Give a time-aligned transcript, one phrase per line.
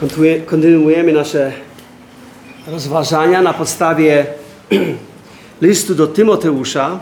[0.00, 1.52] Kontynuuje- Kontynuujemy nasze
[2.66, 4.26] rozważania na podstawie
[5.62, 6.98] listu do Tymoteusza.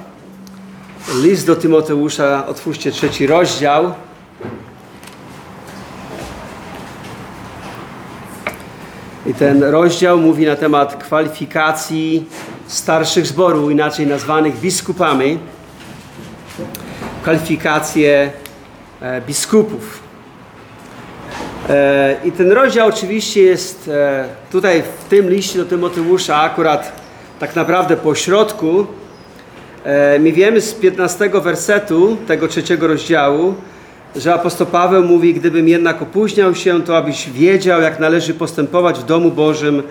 [1.22, 3.94] List do Tymoteusza, otwórzcie trzeci rozdział.
[9.26, 12.26] I ten rozdział mówi na temat kwalifikacji
[12.66, 15.38] starszych zboru, inaczej nazwanych biskupami.
[17.22, 18.32] Kwalifikacje
[19.00, 20.03] e, biskupów.
[21.70, 26.92] E, I ten rozdział oczywiście jest e, tutaj w tym liście do Tymoteusza akurat
[27.40, 28.86] tak naprawdę po środku.
[29.84, 33.54] E, My wiemy z 15 wersetu tego trzeciego rozdziału,
[34.16, 39.04] że apostoł Paweł mówi, gdybym jednak opóźniał się, to abyś wiedział, jak należy postępować w
[39.04, 39.82] domu Bożym,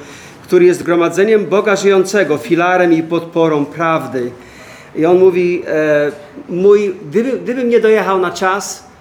[0.44, 4.32] który jest gromadzeniem Boga żyjącego, filarem i podporą prawdy.
[4.96, 5.64] I on mówi,
[6.50, 8.93] mój, gdyby, gdybym nie dojechał na czas,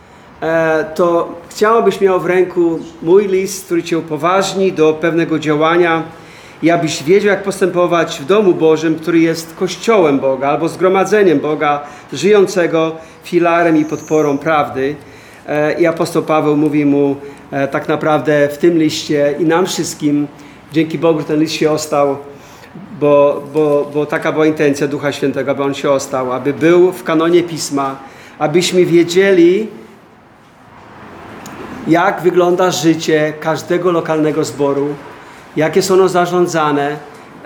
[0.94, 6.02] to chciałbym, abyś miał w ręku mój list, który cię upoważni do pewnego działania
[6.62, 11.80] i abyś wiedział, jak postępować w domu Bożym, który jest kościołem Boga albo zgromadzeniem Boga
[12.12, 14.96] żyjącego, filarem i podporą prawdy.
[15.46, 17.16] E, I apostoł Paweł mówi mu
[17.50, 20.26] e, tak naprawdę w tym liście i nam wszystkim,
[20.72, 22.16] dzięki Bogu ten list się ostał,
[23.00, 27.04] bo, bo, bo taka była intencja Ducha Świętego, aby on się ostał, aby był w
[27.04, 27.96] kanonie Pisma,
[28.38, 29.68] abyśmy wiedzieli,
[31.86, 34.88] jak wygląda życie każdego lokalnego zboru,
[35.56, 36.96] jakie są one zarządzane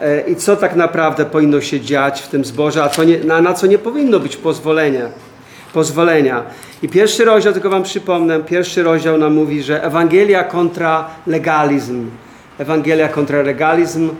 [0.00, 3.54] e, i co tak naprawdę powinno się dziać w tym zborze, a nie, na, na
[3.54, 5.08] co nie powinno być pozwolenia.
[5.72, 6.42] pozwolenia.
[6.82, 12.10] I pierwszy rozdział, tylko Wam przypomnę, pierwszy rozdział nam mówi, że Ewangelia kontra legalizm.
[12.58, 14.10] Ewangelia kontra legalizm.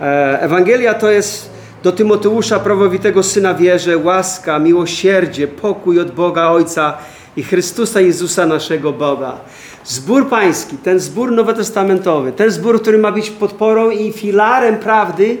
[0.00, 6.98] E, Ewangelia to jest do Tymoteusza, prawowitego syna wierzę, łaska, miłosierdzie, pokój od Boga Ojca
[7.36, 9.36] i Chrystusa Jezusa naszego Boga.
[9.84, 15.38] Zbór pański, ten zbór nowotestamentowy, ten zbór, który ma być podporą i filarem prawdy,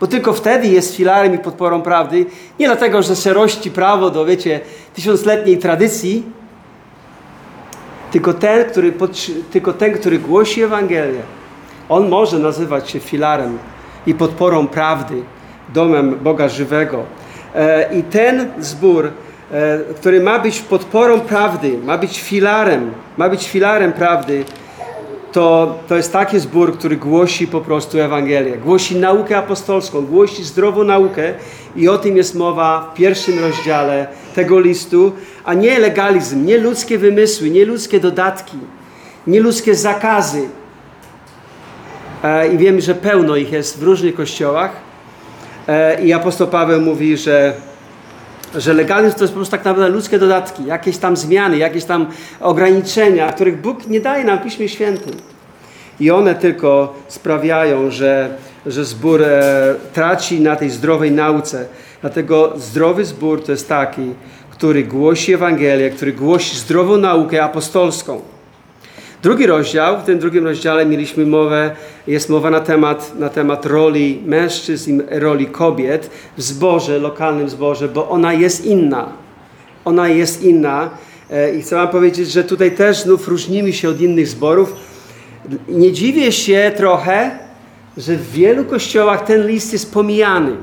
[0.00, 2.26] bo tylko wtedy jest filarem i podporą prawdy,
[2.58, 4.60] nie dlatego, że se rości prawo do, wiecie,
[4.94, 6.22] tysiącletniej tradycji,
[8.12, 8.92] tylko ten, który,
[9.50, 11.22] tylko ten, który głosi Ewangelię,
[11.88, 13.58] on może nazywać się filarem
[14.06, 15.22] i podporą prawdy,
[15.74, 17.02] domem Boga żywego.
[17.54, 23.48] E, I ten zbór, e, który ma być podporą prawdy, ma być filarem, ma być
[23.48, 24.44] filarem prawdy,
[25.32, 30.84] to, to jest taki zbór, który głosi po prostu Ewangelię, głosi naukę apostolską, głosi zdrową
[30.84, 31.34] naukę
[31.76, 35.12] i o tym jest mowa w pierwszym rozdziale tego listu,
[35.44, 38.56] a nie legalizm, nie ludzkie wymysły, nie ludzkie dodatki,
[39.26, 40.48] nie ludzkie zakazy.
[42.22, 44.70] E, I wiemy, że pełno ich jest w różnych kościołach.
[45.68, 47.52] E, I apostoł Paweł mówi, że
[48.56, 52.06] że legalizm to jest po prostu tak naprawdę ludzkie dodatki, jakieś tam zmiany, jakieś tam
[52.40, 55.12] ograniczenia, których Bóg nie daje nam w Piśmie Świętym.
[56.00, 58.30] I one tylko sprawiają, że,
[58.66, 61.66] że zbór e, traci na tej zdrowej nauce.
[62.00, 64.12] Dlatego zdrowy zbór to jest taki,
[64.50, 68.20] który głosi Ewangelię, który głosi zdrową naukę apostolską.
[69.22, 74.22] Drugi rozdział, w tym drugim rozdziale mieliśmy mowę, jest mowa na temat, na temat roli
[74.26, 79.12] mężczyzn i roli kobiet w zborze, lokalnym zborze, bo ona jest inna.
[79.84, 80.90] Ona jest inna
[81.32, 84.72] E, i chcę wam powiedzieć, że tutaj też znów różnimy się od innych zborów.
[85.68, 87.38] Nie dziwię się trochę,
[87.96, 90.56] że w wielu kościołach ten list jest pomijany.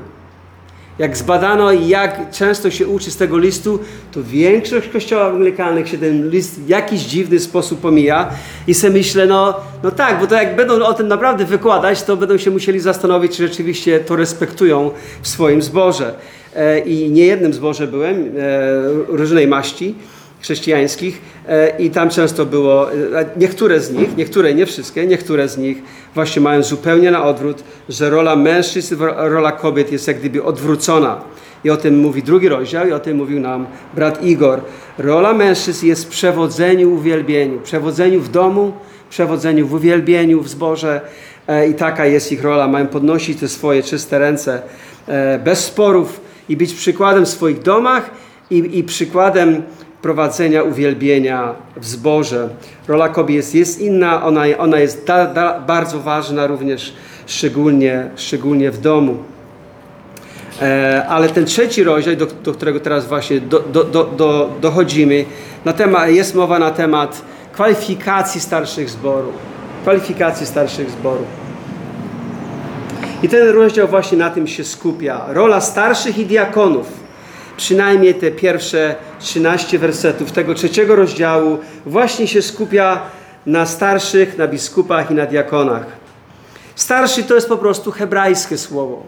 [1.00, 3.78] Jak zbadano, jak często się uczy z tego listu,
[4.12, 8.30] to większość kościołów anglikalnych się ten list w jakiś dziwny sposób pomija.
[8.66, 12.16] I sobie myślę, no, no tak, bo to jak będą o tym naprawdę wykładać, to
[12.16, 14.90] będą się musieli zastanowić, czy rzeczywiście to respektują
[15.22, 16.14] w swoim zborze.
[16.56, 18.26] E, I nie jednym zborze byłem, e,
[19.08, 19.94] różnej maści
[20.40, 22.96] chrześcijańskich e, i tam często było, e,
[23.36, 25.82] niektóre z nich, niektóre, nie wszystkie, niektóre z nich
[26.14, 31.20] właśnie mają zupełnie na odwrót, że rola mężczyzn, rola kobiet jest jak gdyby odwrócona.
[31.64, 34.60] I o tym mówi drugi rozdział i o tym mówił nam brat Igor.
[34.98, 37.60] Rola mężczyzn jest w przewodzeniu, uwielbieniu.
[37.60, 38.72] Przewodzeniu w domu,
[39.10, 41.00] przewodzeniu w uwielbieniu, w zborze
[41.46, 42.68] e, i taka jest ich rola.
[42.68, 44.62] Mają podnosić te swoje czyste ręce
[45.44, 48.10] bez sporów i być przykładem w swoich domach
[48.50, 49.62] i, i przykładem
[50.02, 52.48] prowadzenia uwielbienia w zborze.
[52.88, 56.92] Rola kobiet jest, jest inna, ona, ona jest da, da, bardzo ważna również,
[57.26, 59.16] szczególnie, szczególnie w domu.
[60.62, 65.24] E, ale ten trzeci rozdział, do, do którego teraz właśnie do, do, do, do, dochodzimy,
[65.64, 69.34] na temat, jest mowa na temat kwalifikacji starszych zborów.
[69.82, 71.26] Kwalifikacji starszych zborów.
[73.22, 75.24] I ten rozdział właśnie na tym się skupia.
[75.28, 76.86] Rola starszych i diakonów.
[77.60, 83.00] Przynajmniej te pierwsze 13 wersetów tego trzeciego rozdziału właśnie się skupia
[83.46, 85.86] na starszych, na biskupach i na diakonach.
[86.74, 89.02] Starszy to jest po prostu hebrajskie słowo.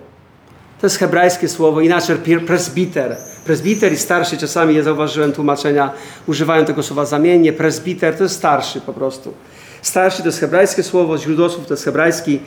[0.81, 2.17] To jest hebrajskie słowo, inaczej
[2.47, 3.17] presbiter.
[3.45, 5.91] Presbiter i starszy, czasami ja zauważyłem tłumaczenia,
[6.27, 7.53] używają tego słowa zamiennie.
[7.53, 9.35] Presbiter to jest starszy po prostu.
[9.83, 12.41] Starszy to jest hebrajskie słowo, źródłosłów to jest hebrajski.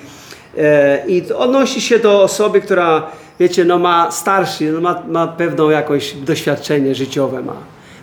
[0.57, 5.69] E, I odnosi się do osoby, która, wiecie, no ma starszy, no ma, ma pewną
[5.69, 7.55] jakąś doświadczenie życiowe, ma,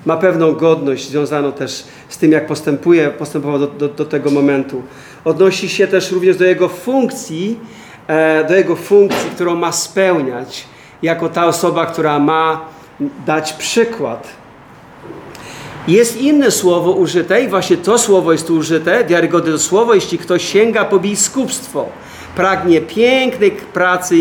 [0.07, 4.83] ma pewną godność związaną też z tym, jak postępuje, postępował do, do, do tego momentu.
[5.25, 7.59] Odnosi się też również do jego funkcji,
[8.07, 10.65] e, do jego funkcji, którą ma spełniać,
[11.03, 12.61] jako ta osoba, która ma
[13.27, 14.29] dać przykład.
[15.89, 20.45] Jest inne słowo użyte i właśnie to słowo jest tu użyte, wiarygodne słowo, jeśli ktoś
[20.49, 21.87] sięga po biskupstwo
[22.37, 24.15] pragnie pięknej pracy.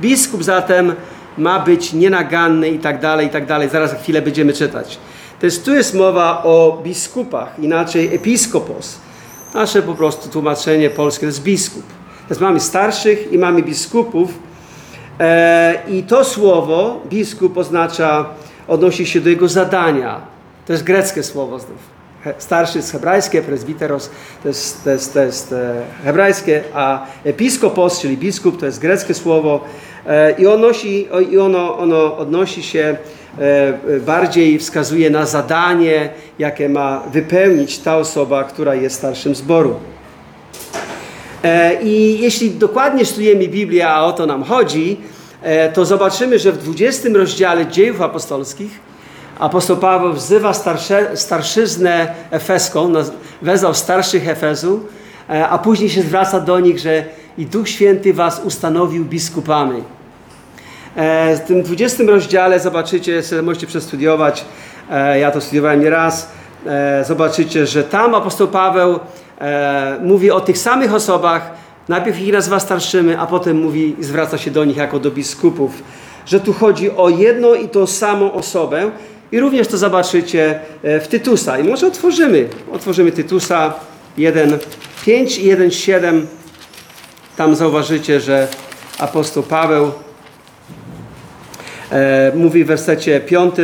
[0.00, 0.94] Biskup zatem
[1.38, 3.68] ma być nienaganny i tak dalej, i tak dalej.
[3.68, 4.98] Zaraz za chwilę będziemy czytać.
[5.40, 8.98] To jest, tu jest mowa o biskupach, inaczej episkopos.
[9.54, 11.82] Nasze po prostu tłumaczenie polskie to jest biskup.
[12.30, 14.30] Więc mamy starszych i mamy biskupów.
[15.20, 18.26] E, I to słowo, biskup, oznacza,
[18.68, 20.20] odnosi się do jego zadania.
[20.66, 21.97] To jest greckie słowo znów
[22.38, 24.10] starszy jest hebrajskie, presbiteros
[24.42, 29.14] to jest, to jest, to jest e, hebrajskie, a episkopos, czyli biskup, to jest greckie
[29.14, 29.64] słowo
[30.06, 32.96] e, i, i ono, ono odnosi się,
[33.38, 39.74] e, bardziej wskazuje na zadanie, jakie ma wypełnić ta osoba, która jest starszym zboru.
[41.82, 45.00] I jeśli dokładnie studujemy Biblię, a o to nam chodzi,
[45.74, 48.80] to zobaczymy, że w 20 rozdziale dziejów apostolskich
[49.38, 52.92] apostoł Paweł wzywa starsze, starszyznę efeską,
[53.42, 54.80] wezwał starszych Efezu,
[55.30, 57.04] e, a później się zwraca do nich, że
[57.38, 59.82] i Duch Święty was ustanowił biskupami.
[60.96, 64.44] E, w tym 20 rozdziale zobaczycie, możecie przestudiować,
[64.90, 66.28] e, ja to studiowałem nieraz,
[67.06, 68.98] zobaczycie, że tam apostoł Paweł
[70.02, 71.50] mówi o tych samych osobach,
[71.88, 75.82] najpierw ich nazywa starszymi, a potem mówi, zwraca się do nich jako do biskupów,
[76.26, 78.90] że tu chodzi o jedną i tą samą osobę,
[79.32, 81.58] i również to zobaczycie e, w Tytusa.
[81.58, 83.74] I może otworzymy, otworzymy Tytusa
[84.18, 86.20] 1.5 i 1.7.
[87.36, 88.48] Tam zauważycie, że
[88.98, 89.92] apostoł Paweł
[91.90, 93.54] e, mówi w wersecie 5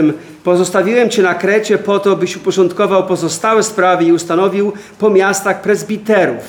[0.45, 6.45] Pozostawiłem Cię na Krecie po to, byś uporządkował pozostałe sprawy i ustanowił po miastach prezbiterów.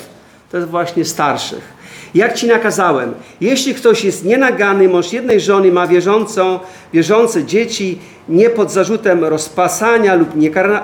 [0.50, 1.75] To jest właśnie starszych
[2.14, 3.14] jak ci nakazałem.
[3.40, 6.58] Jeśli ktoś jest nienagany, mąż jednej żony ma wierzącą,
[6.92, 7.98] wierzące dzieci,
[8.28, 10.28] nie pod zarzutem rozpasania lub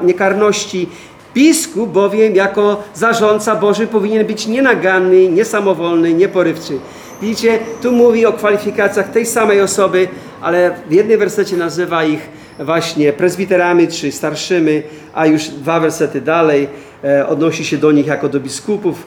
[0.03, 0.89] niekarności,
[1.35, 6.79] biskup bowiem jako zarządca Boży powinien być nienaganny, niesamowolny, nieporywczy.
[7.23, 10.09] Widzicie, tu mówi o kwalifikacjach tej samej osoby,
[10.41, 12.29] ale w jednej wersecie nazywa ich
[12.59, 14.83] właśnie prezbiterami czy starszymi,
[15.15, 16.69] a już dwa wersety dalej
[17.05, 19.07] e, odnosi się do nich jako do biskupów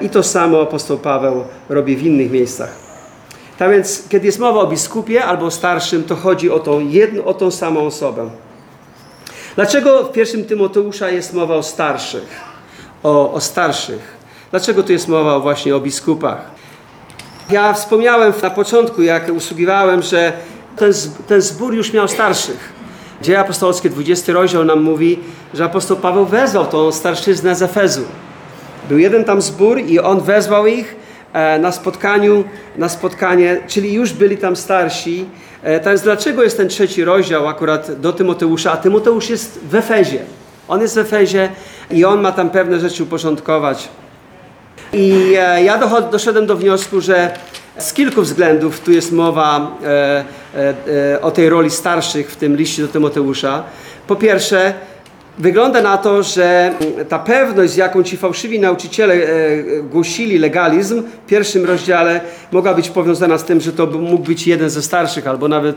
[0.00, 2.90] I to samo apostoł Paweł robi w innych miejscach.
[3.58, 7.34] Tak więc, kiedy jest mowa o biskupie albo starszym, to chodzi o tą, jedną, o
[7.34, 8.30] tą samą osobę.
[9.56, 12.40] Dlaczego w pierwszym Tymoteusza jest mowa o starszych?
[13.02, 14.16] O, o starszych.
[14.50, 16.50] Dlaczego tu jest mowa właśnie o biskupach?
[17.50, 20.32] Ja wspomniałem na początku, jak usługiwałem, że
[20.76, 20.92] ten,
[21.26, 22.72] ten zbór już miał starszych.
[23.22, 25.18] Dzieje apostolskie, 20 rozdział nam mówi,
[25.54, 28.04] że apostoł Paweł wezwał tą starszyznę z Efezu.
[28.88, 30.96] Był jeden tam zbór i on wezwał ich
[31.32, 32.44] e, na spotkaniu,
[32.76, 35.24] na spotkanie, czyli już byli tam starsi.
[35.62, 39.74] E, to jest dlaczego jest ten trzeci rozdział akurat do Tymoteusza, a Tymoteusz jest w
[39.74, 40.18] Efezie.
[40.68, 41.48] On jest w Efezie
[41.90, 43.88] i on ma tam pewne rzeczy uporządkować.
[44.92, 45.80] I e, ja
[46.12, 47.30] doszedłem do wniosku, że
[47.78, 49.76] z kilku względów tu jest mowa
[51.22, 53.62] o tej roli starszych w tym liście do Tymoteusza.
[54.06, 54.74] Po pierwsze,
[55.40, 56.74] Wygląda na to, że
[57.08, 62.20] ta pewność, z jaką ci fałszywi nauczyciele e, głosili legalizm w pierwszym rozdziale,
[62.52, 65.76] mogła być powiązana z tym, że to mógł być jeden ze starszych, albo nawet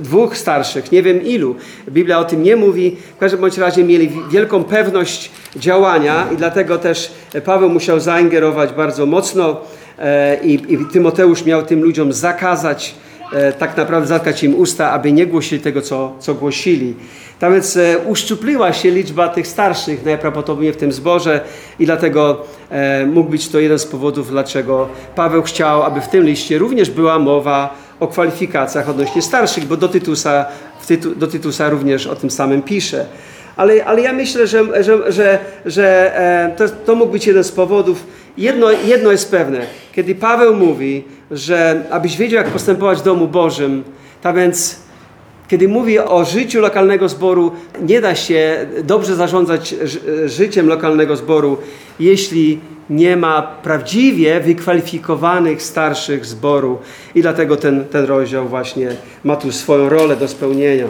[0.00, 1.56] dwóch starszych, nie wiem ilu.
[1.88, 2.96] Biblia o tym nie mówi.
[3.16, 7.12] W każdym bądź razie mieli wielką pewność działania i dlatego też
[7.44, 9.60] Paweł musiał zaingerować bardzo mocno
[9.98, 12.94] e, i, i Tymoteusz miał tym ludziom zakazać,
[13.58, 16.94] tak naprawdę zatkać im usta, aby nie głosili tego, co, co głosili.
[17.38, 21.40] Tak więc e, uszczupliła się liczba tych starszych najprawdopodobniej w tym zborze
[21.78, 26.24] i dlatego e, mógł być to jeden z powodów, dlaczego Paweł chciał, aby w tym
[26.24, 30.46] liście również była mowa o kwalifikacjach odnośnie starszych, bo do Tytusa,
[30.86, 33.06] tytu, do Tytusa również o tym samym pisze.
[33.56, 37.52] Ale, ale ja myślę, że, że, że, że e, to, to mógł być jeden z
[37.52, 38.06] powodów.
[38.38, 39.66] Jedno, jedno jest pewne.
[39.92, 43.84] Kiedy Paweł mówi, że abyś wiedział, jak postępować w domu Bożym,
[44.22, 44.80] tak więc
[45.50, 49.74] Kiedy mówi o życiu lokalnego zboru, nie da się dobrze zarządzać
[50.26, 51.58] życiem lokalnego zboru,
[52.00, 52.58] jeśli
[52.90, 56.78] nie ma prawdziwie wykwalifikowanych starszych zboru.
[57.14, 58.88] I dlatego ten, ten rozdział właśnie
[59.24, 60.86] ma tu swoją rolę do spełnienia.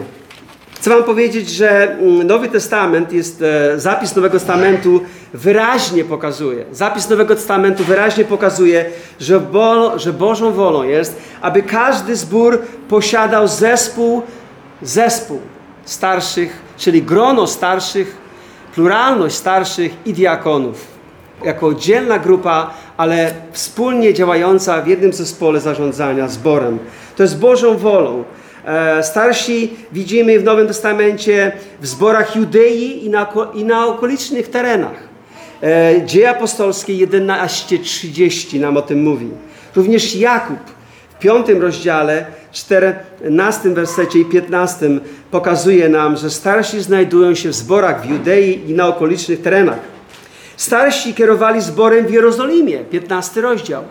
[0.81, 5.01] Chcę Wam powiedzieć, że mm, Nowy Testament jest, e, zapis Nowego Testamentu
[5.33, 8.85] wyraźnie pokazuje, zapis Nowego Testamentu wyraźnie pokazuje,
[9.19, 14.21] że, Bo, że Bożą wolą jest, aby każdy zbór posiadał zespół,
[14.81, 15.39] zespół
[15.85, 18.17] starszych, czyli grono starszych,
[18.75, 20.87] pluralność starszych i diakonów.
[21.43, 26.79] Jako oddzielna grupa, ale wspólnie działająca w jednym zespole zarządzania zborem.
[27.15, 28.23] To jest Bożą wolą.
[28.65, 31.51] E, starsi widzimy w Nowym Testamencie
[31.81, 35.09] w zborach Judei i na, i na okolicznych terenach.
[35.63, 39.27] E, Dzieje apostolskie 11:30 nam o tym mówi.
[39.75, 40.59] Również Jakub
[41.09, 44.89] w piątym rozdziale, 14 wersecie i 15
[45.31, 49.79] pokazuje nam, że starsi znajdują się w zborach w Judei i na okolicznych terenach.
[50.57, 53.83] Starsi kierowali zborem w Jerozolimie, 15 rozdział,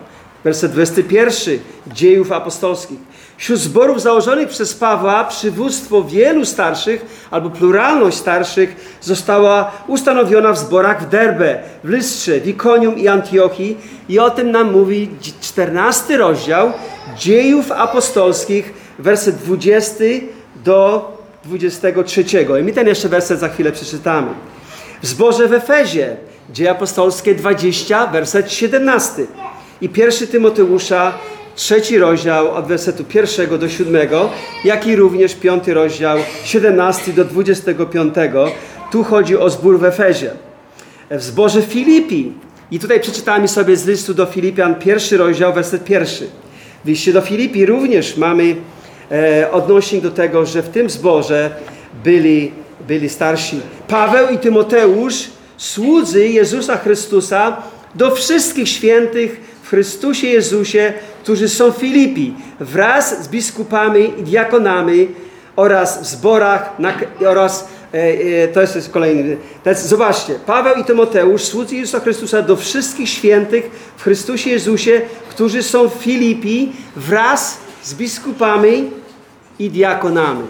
[0.43, 3.10] werset 21 Dziejów apostolskich.
[3.41, 11.05] Wśród zborów założonych przez Pawła przywództwo wielu starszych albo pluralność starszych została ustanowiona w zborach
[11.05, 13.77] w Derbe, w Lystrze, w Ikonium i Antiochii
[14.09, 15.09] i o tym nam mówi
[15.41, 16.71] 14 rozdział
[17.17, 20.03] Dziejów Apostolskich, werset 20
[20.55, 21.11] do
[21.45, 22.23] 23.
[22.59, 24.27] I my ten jeszcze werset za chwilę przeczytamy.
[25.01, 26.17] W zborze w Efezie,
[26.49, 29.25] Dzieje Apostolskie 20, werset 17
[29.81, 31.13] i pierwszy Tymoteusza
[31.55, 34.29] trzeci rozdział od wersetu pierwszego do siódmego,
[34.63, 38.15] jak i również piąty rozdział, 17 do 25.
[38.91, 40.31] Tu chodzi o zbór w Efezie.
[41.11, 42.33] W zborze Filipi.
[42.71, 46.29] I tutaj przeczytamy sobie z listu do Filipian pierwszy rozdział, werset pierwszy.
[46.85, 48.55] W liście do Filipi również mamy
[49.11, 51.51] e, odnośnik do tego, że w tym zborze
[52.03, 52.51] byli,
[52.87, 53.59] byli starsi.
[53.87, 55.23] Paweł i Tymoteusz,
[55.57, 57.57] słudzy Jezusa Chrystusa,
[57.95, 65.07] do wszystkich świętych w Chrystusie Jezusie, którzy są w Filipi, wraz z biskupami i diakonami
[65.55, 66.93] oraz w zborach na,
[67.27, 67.97] oraz e,
[68.43, 69.37] e, to jest, kolejny.
[69.73, 75.89] Zobaczcie, Paweł i Tymoteusz, słudzy Jezusa Chrystusa do wszystkich świętych w Chrystusie Jezusie, którzy są
[75.89, 78.91] w Filipi, wraz z biskupami
[79.59, 80.43] i diakonami.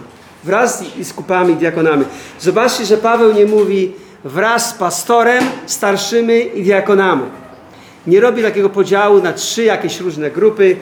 [0.44, 2.04] Wraz z biskupami i diakonami.
[2.40, 3.92] Zobaczcie, że Paweł nie mówi
[4.24, 7.41] wraz z pastorem, starszymi i diakonami
[8.06, 10.76] nie robi takiego podziału na trzy jakieś różne grupy.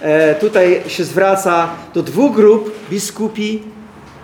[0.00, 3.62] E, tutaj się zwraca do dwóch grup biskupi,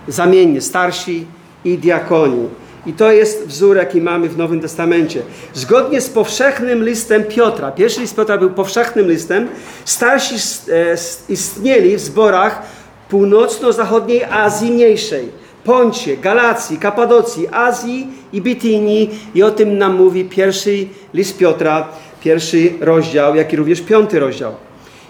[0.07, 1.25] zamiennie starsi
[1.65, 2.47] i diakoni.
[2.85, 5.21] I to jest wzór, jaki mamy w Nowym Testamencie.
[5.53, 9.47] Zgodnie z powszechnym listem Piotra, pierwszy list Piotra był powszechnym listem,
[9.85, 10.95] starsi e,
[11.29, 12.61] istnieli w zborach
[13.09, 15.29] północno-zachodniej Azji Mniejszej,
[15.63, 21.87] Poncie, Galacji, Kapadocji, Azji i Bitynii i o tym nam mówi pierwszy list Piotra,
[22.23, 24.55] pierwszy rozdział, jak i również piąty rozdział.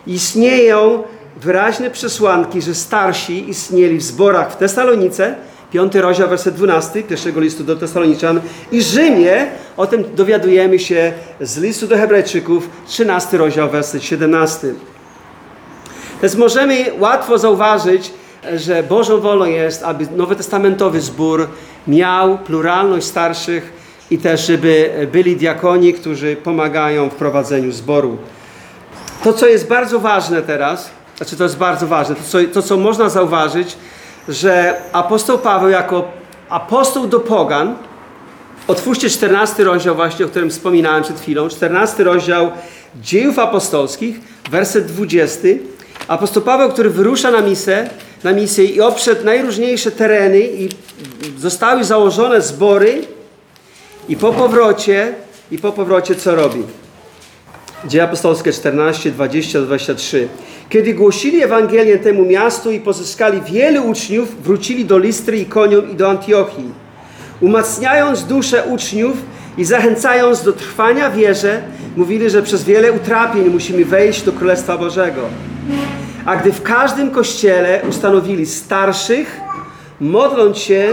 [0.07, 1.03] Istnieją
[1.41, 5.35] wyraźne przesłanki, że starsi istnieli w zborach w Tesalonice,
[5.71, 8.41] piąty rozdział, werset 12 pierwszego listu do Tesaloniczan
[8.71, 14.73] i Rzymie, o tym dowiadujemy się z listu do Hebrajczyków, 13 rozdział, werset 17.
[16.21, 18.13] Więc możemy łatwo zauważyć,
[18.55, 21.47] że Bożą wolą jest, aby nowotestamentowy zbór
[21.87, 28.17] miał pluralność starszych, i też, żeby byli diakoni, którzy pomagają w prowadzeniu zboru.
[29.23, 32.77] To, co jest bardzo ważne teraz, znaczy to jest bardzo ważne, to co, to, co
[32.77, 33.77] można zauważyć,
[34.29, 36.11] że apostoł Paweł jako
[36.49, 37.75] apostoł do pogan,
[38.67, 42.51] otwórzcie 14 rozdział właśnie, o którym wspominałem przed chwilą, 14 rozdział
[43.01, 44.19] dziejów apostolskich,
[44.51, 45.47] werset 20.
[46.07, 47.89] Apostoł Paweł, który wyrusza na misję,
[48.23, 50.69] na misję i obszedł najróżniejsze tereny i
[51.37, 53.01] zostały założone zbory,
[54.09, 55.13] i po powrocie,
[55.51, 56.63] i po powrocie co robi?
[57.85, 60.27] Dzieje apostolskie 14, 20 23.
[60.69, 65.95] Kiedy głosili Ewangelię temu miastu i pozyskali wielu uczniów, wrócili do Listry i Konium i
[65.95, 66.73] do Antiochii.
[67.41, 69.17] Umacniając duszę uczniów
[69.57, 71.61] i zachęcając do trwania wierze,
[71.95, 75.21] mówili, że przez wiele utrapień musimy wejść do Królestwa Bożego.
[76.25, 79.41] A gdy w każdym kościele ustanowili starszych,
[79.99, 80.87] modląc się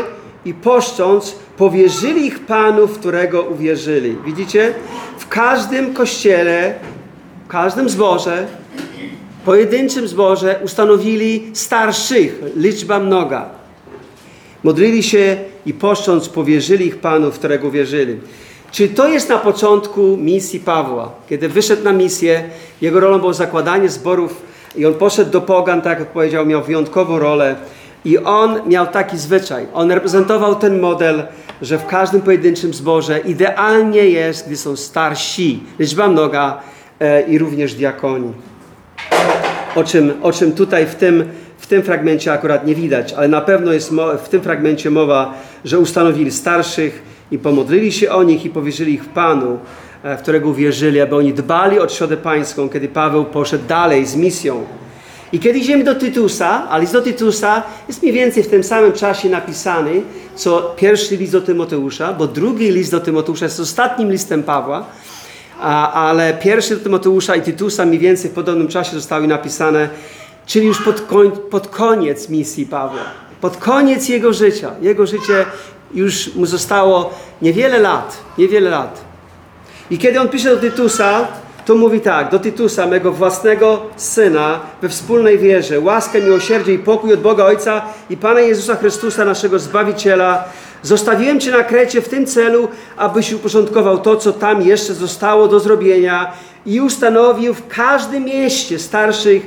[0.44, 4.16] i poszcząc, powierzyli ich Panu, w którego uwierzyli.
[4.24, 4.74] Widzicie?
[5.18, 6.74] W każdym kościele,
[7.44, 8.46] w każdym zborze,
[9.44, 13.48] pojedynczym zborze ustanowili starszych, liczba mnoga.
[14.62, 15.36] Modlili się
[15.66, 18.16] i poszcząc powierzyli ich Panu, w którego uwierzyli.
[18.72, 21.12] Czy to jest na początku misji Pawła?
[21.28, 22.44] Kiedy wyszedł na misję,
[22.80, 24.42] jego rolą było zakładanie zborów
[24.76, 27.56] i on poszedł do pogan, tak jak powiedział, miał wyjątkową rolę
[28.04, 29.66] I on miał taki zwyczaj.
[29.74, 31.22] On reprezentował ten model,
[31.62, 36.60] że w każdym pojedynczym zborze idealnie jest, gdy są starsi, liczba mnoga
[37.00, 38.32] e, i również diakoni.
[39.74, 41.24] O czym, o czym tutaj w tym,
[41.58, 43.92] w tym fragmencie akurat nie widać, ale na pewno jest
[44.24, 49.04] w tym fragmencie mowa, że ustanowili starszych i pomodlili się o nich i powierzyli ich
[49.04, 49.58] Panu,
[50.02, 54.16] e, w którego uwierzyli, aby oni dbali o trzodę pańską, kiedy Paweł poszedł dalej z
[54.16, 54.64] misją.
[55.32, 58.92] I kiedy idziemy do Tytusa, a list do Tytusa jest mniej więcej w tym samym
[58.92, 60.02] czasie napisany,
[60.34, 64.86] co pierwszy list do Tymoteusza, bo drugi list do Tymoteusza jest ostatnim listem Pawła,
[65.60, 69.88] a, ale pierwszy do Tymoteusza i Tytusa mniej więcej w podobnym czasie zostały napisane,
[70.46, 73.00] czyli już pod, koń, pod koniec misji Pawła,
[73.40, 74.70] pod koniec jego życia.
[74.80, 75.46] Jego życie
[75.94, 79.00] już mu zostało niewiele lat, niewiele lat.
[79.90, 81.28] I kiedy on pisze do Tytusa,
[81.70, 87.12] to mówi tak, do Tytusa, mego własnego syna, we wspólnej wierze, łaskę, miłosierdzie i pokój
[87.12, 90.44] od Boga Ojca i Pana Jezusa Chrystusa, naszego Zbawiciela.
[90.82, 95.60] Zostawiłem Cię na Krecie w tym celu, abyś uporządkował to, co tam jeszcze zostało do
[95.60, 96.32] zrobienia
[96.66, 99.46] i ustanowił w każdym mieście starszych,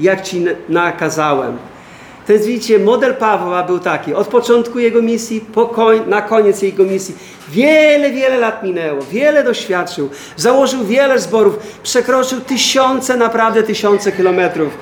[0.00, 1.56] jak Ci nakazałem.
[2.26, 4.14] To jest, widzicie, model Pawła był taki.
[4.14, 7.14] Od początku jego misji, koń, na koniec jego misji.
[7.48, 9.02] Wiele, wiele lat minęło.
[9.10, 10.08] Wiele doświadczył.
[10.36, 11.58] Założył wiele zborów.
[11.82, 14.78] Przekroczył tysiące, naprawdę tysiące kilometrów.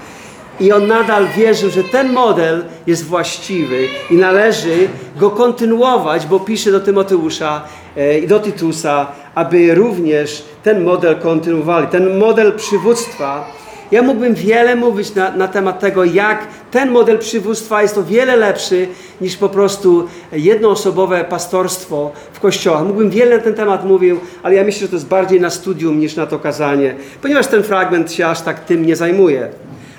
[0.60, 6.72] I on nadal wierzył, że ten model jest właściwy i należy go kontynuować, bo pisze
[6.72, 7.62] do Tymoteusza
[7.96, 11.86] e, i do Tytusa, aby również ten model kontynuowali.
[11.86, 13.61] Ten model przywództwa
[13.92, 18.36] ja mógłbym wiele mówić na, na temat tego, jak ten model przywództwa jest o wiele
[18.36, 18.88] lepszy
[19.20, 22.84] niż po prostu jednoosobowe pastorstwo w kościołach.
[22.84, 26.00] Mógłbym wiele na ten temat mówił, ale ja myślę, że to jest bardziej na studium
[26.00, 29.48] niż na to kazanie, ponieważ ten fragment się aż tak tym nie zajmuje.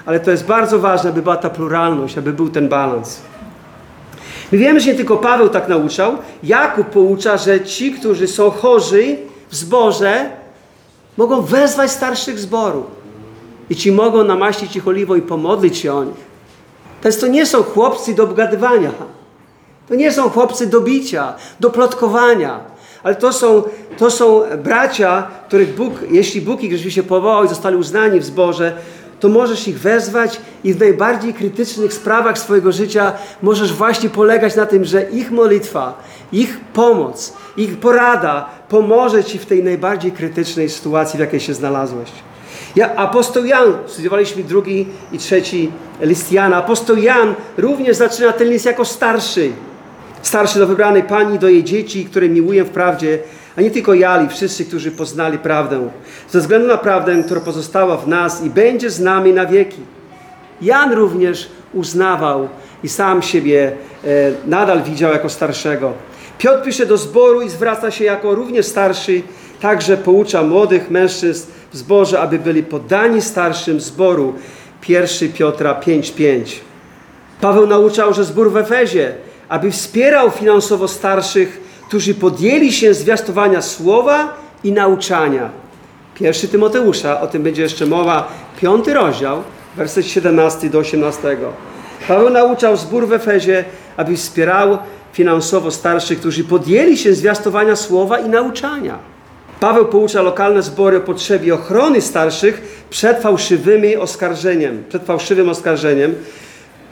[0.06, 3.22] Ale to jest bardzo ważne, aby była ta pluralność, aby był ten balans.
[4.52, 6.18] My wiemy, że nie tylko Paweł tak nauczał.
[6.44, 9.16] Jakub poucza, że ci, którzy są chorzy
[9.50, 10.30] w zborze,
[11.18, 12.84] mogą wezwać starszych zboru.
[13.70, 16.34] I ci mogą namaścić ich oliwą i pomodlić się o nich.
[17.20, 18.92] To, nie są chłopcy do obgadywania.
[19.90, 22.60] To nie są chłopcy do bicia, do plotkowania.
[23.04, 23.64] Ale to są,
[23.98, 28.74] to są bracia, których Bóg, jeśli Bóg ich rzeczywiście powołał i zostali uznani w zborze,
[29.20, 34.66] to możesz ich wezwać i w najbardziej krytycznych sprawach swojego życia możesz właśnie polegać na
[34.66, 41.18] tym, że ich modlitwa, ich pomoc, ich porada pomoże Ci w tej najbardziej krytycznej sytuacji,
[41.18, 42.10] w jakiej się znalazłeś.
[42.76, 46.58] Ja, apostoł Jan, studiowaliśmy drugi i trzeci list Jana.
[46.58, 49.52] Apostoł Jan również zaczyna ten list jako starszy.
[50.22, 53.20] Starszy do wybranej Pani, do jej dzieci, które miłuję w prawdzie,
[53.58, 55.90] a nie tylko ja, wszyscy, którzy poznali prawdę.
[56.30, 59.82] Ze względu na prawdę, która pozostała w nas i będzie z nami na wieki.
[60.62, 62.50] Jan również uznawał
[62.84, 63.72] i sam siebie
[64.04, 64.08] e,
[64.46, 65.94] nadal widział jako starszego.
[66.38, 69.22] Piotr pisze do zboru i zwraca się jako również starszy,
[69.62, 74.34] także poucza młodych mężczyzn w zborze, aby byli poddani starszym zboru.
[74.90, 76.60] 1 Piotra 5:5.
[77.42, 79.16] Paweł nauczał, że zbór w Efezie,
[79.50, 85.50] aby wspierał finansowo starszych, którzy podjęli się zwiastowania słowa i nauczania.
[86.20, 88.32] 1 Tymoteusza, o tym będzie jeszcze mowa,
[88.62, 89.44] piąty rozdział,
[89.78, 91.38] werset 17 do 18.
[92.08, 93.66] Paweł nauczał zbór w Efezie,
[93.98, 94.78] aby wspierał
[95.14, 98.98] finansowo starszych, którzy podjęli się zwiastowania słowa i nauczania.
[99.64, 106.16] Paweł poucza lokalne zbory o potrzebie ochrony starszych przed fałszywymi oskarżeniem, przed fałszywym oskarżeniem.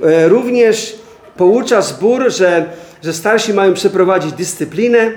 [0.04, 0.96] E, również
[1.38, 2.70] poucza zbór, że,
[3.04, 5.12] że starsi mają przeprowadzić dyscyplinę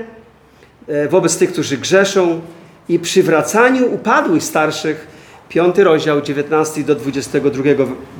[0.88, 2.40] e, wobec tych, którzy grzeszą
[2.88, 5.06] i przywracaniu upadłych starszych.
[5.48, 7.62] Piąty rozdział, 19 do 22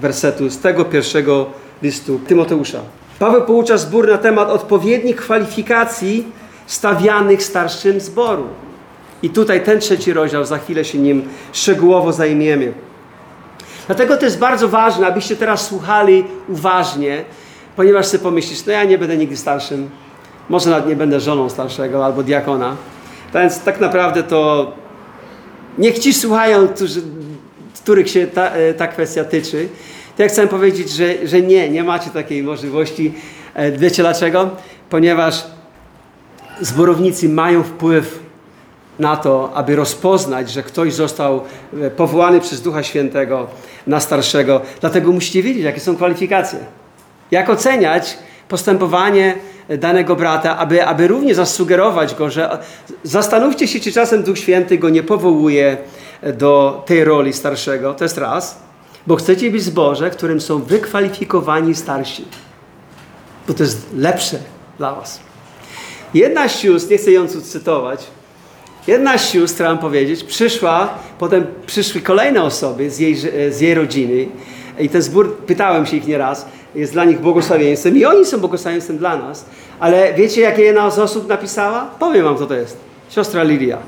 [0.00, 1.46] wersetu z tego pierwszego
[1.82, 2.80] listu Tymoteusza.
[3.18, 6.26] Paweł poucza zbór na temat odpowiednich kwalifikacji
[6.66, 8.48] stawianych starszym zboru.
[9.24, 12.72] I tutaj ten trzeci rozdział, za chwilę się nim szczegółowo zajmiemy.
[13.86, 17.24] Dlatego to jest bardzo ważne, abyście teraz słuchali uważnie,
[17.76, 19.90] ponieważ sobie pomyślisz, no ja nie będę nigdy starszym,
[20.48, 22.76] może nawet nie będę żoną starszego albo diakona.
[23.34, 24.72] Więc tak naprawdę to
[25.78, 27.02] niech ci słuchają, którzy,
[27.82, 29.68] których się ta, e, ta kwestia tyczy.
[30.16, 33.14] To ja chcę powiedzieć, że, że nie, nie macie takiej możliwości.
[33.54, 34.50] E, wiecie dlaczego?
[34.90, 35.44] Ponieważ
[36.60, 38.23] zborownicy mają wpływ
[38.98, 41.40] na to, aby rozpoznać, że ktoś został
[41.82, 43.46] e, powołany przez Ducha Świętego
[43.86, 44.60] na starszego.
[44.80, 46.58] Dlatego musicie wiedzieć, jakie są kwalifikacje.
[47.30, 49.34] Jak oceniać postępowanie
[49.68, 52.58] danego brata, aby, aby również zasugerować go, że
[53.02, 55.76] zastanówcie się, czy czasem Duch Święty go nie powołuje
[56.32, 57.94] do tej roli starszego.
[57.94, 58.58] To jest raz.
[59.06, 62.24] Bo chcecie być zboże, którym są wykwalifikowani starsi.
[63.48, 64.38] bo to jest lepsze
[64.78, 65.20] dla was.
[66.14, 68.06] Jedna z sióstr, nie chcę ją cytować,
[68.86, 73.16] jedna z sióstr, chciałam powiedzieć, przyszła, potem przyszły kolejne osoby z jej,
[73.50, 74.28] z jej rodziny
[74.78, 78.98] i ten zbór, pytałem się ich nieraz, jest dla nich błogosławieństwem i oni są błogosławieństwem
[78.98, 79.44] dla nas,
[79.80, 81.90] ale wiecie, jakie jedna z osób napisała?
[81.98, 82.76] Powiem wam, co to jest.
[83.10, 83.78] Siostra Lilia.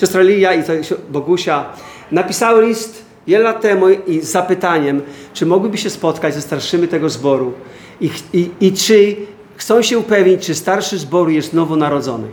[0.00, 0.62] Siostra Lilia i
[1.10, 1.64] Bogusia
[2.10, 5.02] napisały list wiele lat temu i z zapytaniem,
[5.34, 7.52] czy mogłyby się spotkać ze starszymi tego zboru
[8.00, 9.16] i, i, i czy
[9.56, 12.26] chcą się upewnić, czy starszy zboru jest nowonarodzony.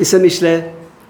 [0.00, 0.62] I sobie myślę,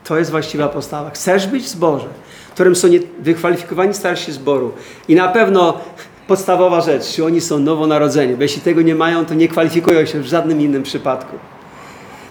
[0.04, 1.10] to jest właściwa postawa.
[1.10, 2.06] Chcesz być w zborze,
[2.48, 2.88] w którym są
[3.18, 4.72] wykwalifikowani starsi zboru
[5.08, 5.80] i na pewno
[6.26, 10.20] podstawowa rzecz, czy oni są nowonarodzeni, bo jeśli tego nie mają, to nie kwalifikują się
[10.20, 11.36] w żadnym innym przypadku.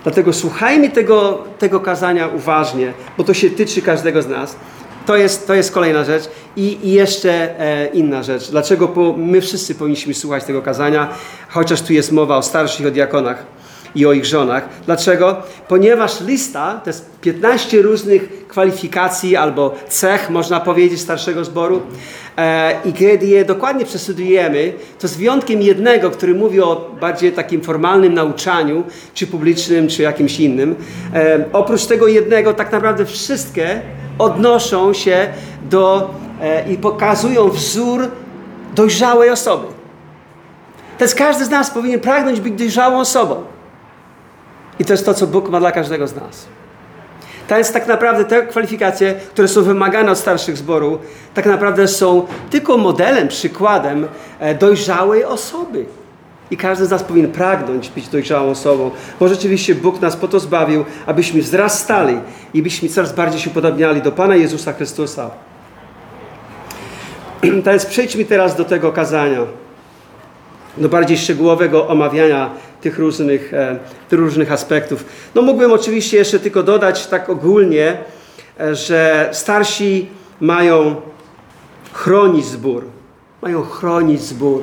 [0.04, 4.56] Dlatego słuchajmy tego, tego kazania uważnie, bo to się tyczy każdego z nas.
[5.06, 6.24] To jest, to jest kolejna rzecz.
[6.56, 8.52] I, i jeszcze e, inna rzecz.
[8.52, 11.10] Dlaczego po, my wszyscy powinniśmy słuchać tego kazania,
[11.50, 13.46] chociaż tu jest mowa o starszych, o diakonach
[13.96, 14.70] i o ich żonach.
[14.86, 15.38] Dlaczego?
[15.68, 21.82] Ponieważ lista, to jest 15 różnych kwalifikacji albo cech, można powiedzieć, starszego zboru.
[22.38, 27.62] E, I kiedy je dokładnie przestudujemy, to z wyjątkiem jednego, który mówi o bardziej takim
[27.62, 30.76] formalnym nauczaniu, czy publicznym, czy jakimś innym.
[31.14, 33.82] E, oprócz tego jednego, tak naprawdę wszystkie
[34.20, 35.28] odnoszą się
[35.70, 36.10] do
[36.42, 38.08] e, i pokazują wzór
[38.76, 39.68] dojrzałej osoby.
[41.00, 43.53] Więc każdy z nas powinien pragnąć być dojrzałą osobą.
[44.84, 46.46] I to jest to, co Bóg ma dla każdego z nas.
[47.48, 51.00] To jest tak naprawdę te kwalifikacje, które są wymagane od starszych zborów,
[51.34, 54.08] tak naprawdę są tylko modelem, przykładem
[54.40, 55.86] e, dojrzałej osoby.
[56.52, 60.40] I każdy z nas powinien pragnąć być dojrzałą osobą, bo rzeczywiście Bóg nas po to
[60.40, 62.18] zbawił, abyśmy wzrastali
[62.54, 65.30] i byśmy coraz bardziej się upodobniali do Pana Jezusa Chrystusa.
[67.66, 69.40] Więc przejdźmy teraz do tego kazania,
[70.78, 72.50] do bardziej szczegółowego omawiania
[72.82, 75.06] tych różnych, e, tych różnych aspektów.
[75.36, 77.98] No mógłbym oczywiście jeszcze tylko dodać tak ogólnie,
[78.60, 80.08] e, że starsi
[80.40, 80.96] mają
[81.94, 82.84] chronić zbór.
[83.42, 84.62] Mają chronić zbór.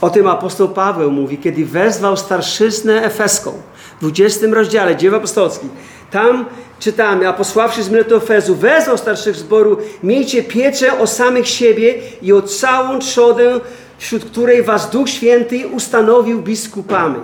[0.00, 3.52] O tym apostoł Paweł mówi, kiedy wezwał starszyznę efeską
[3.96, 5.70] w 20 rozdziale dzieł apostolskich.
[6.10, 6.44] Tam
[6.80, 12.32] czytamy, a posławszy z Miletu Efezu, wezwał starszych zboru, miejcie pieczę o samych siebie i
[12.32, 13.60] o całą trzodę,
[13.98, 17.20] wśród której was Duch Święty ustanowił biskupami.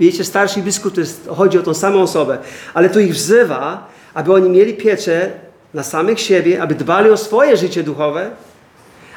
[0.00, 2.38] Wiecie, starszy biskup to jest, chodzi o tą samą osobę,
[2.74, 5.30] ale tu ich wzywa, aby oni mieli pieczę
[5.74, 8.30] na samych siebie, aby dbali o swoje życie duchowe,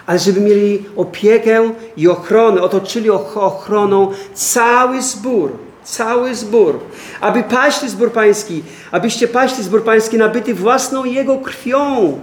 [0.06, 5.52] ale żeby mieli opiekę i ochronę, otoczyli ochroną cały zbór.
[5.84, 6.80] Cały zbór.
[7.22, 12.20] Aby paśli zbór pański, abyście paśli zbór pański nabyty własną jego krwią.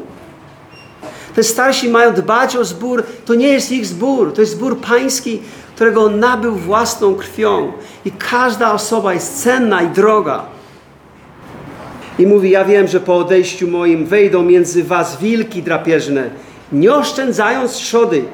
[1.35, 5.43] Te starsi mają dbać o zbór, to nie jest ich zbór, to jest zbór pański,
[5.75, 7.73] którego on nabył własną krwią.
[8.05, 10.45] I każda osoba jest cenna i droga.
[12.19, 16.31] I mówi, ja wiem, że po odejściu moim wejdą między was wilki drapieżne,
[16.73, 18.25] nie oszczędzając trzody.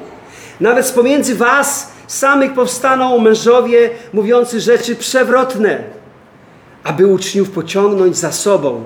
[0.59, 5.83] Nawet pomiędzy was samych powstaną mężowie mówiący rzeczy przewrotne,
[6.83, 8.83] aby uczniów pociągnąć za sobą.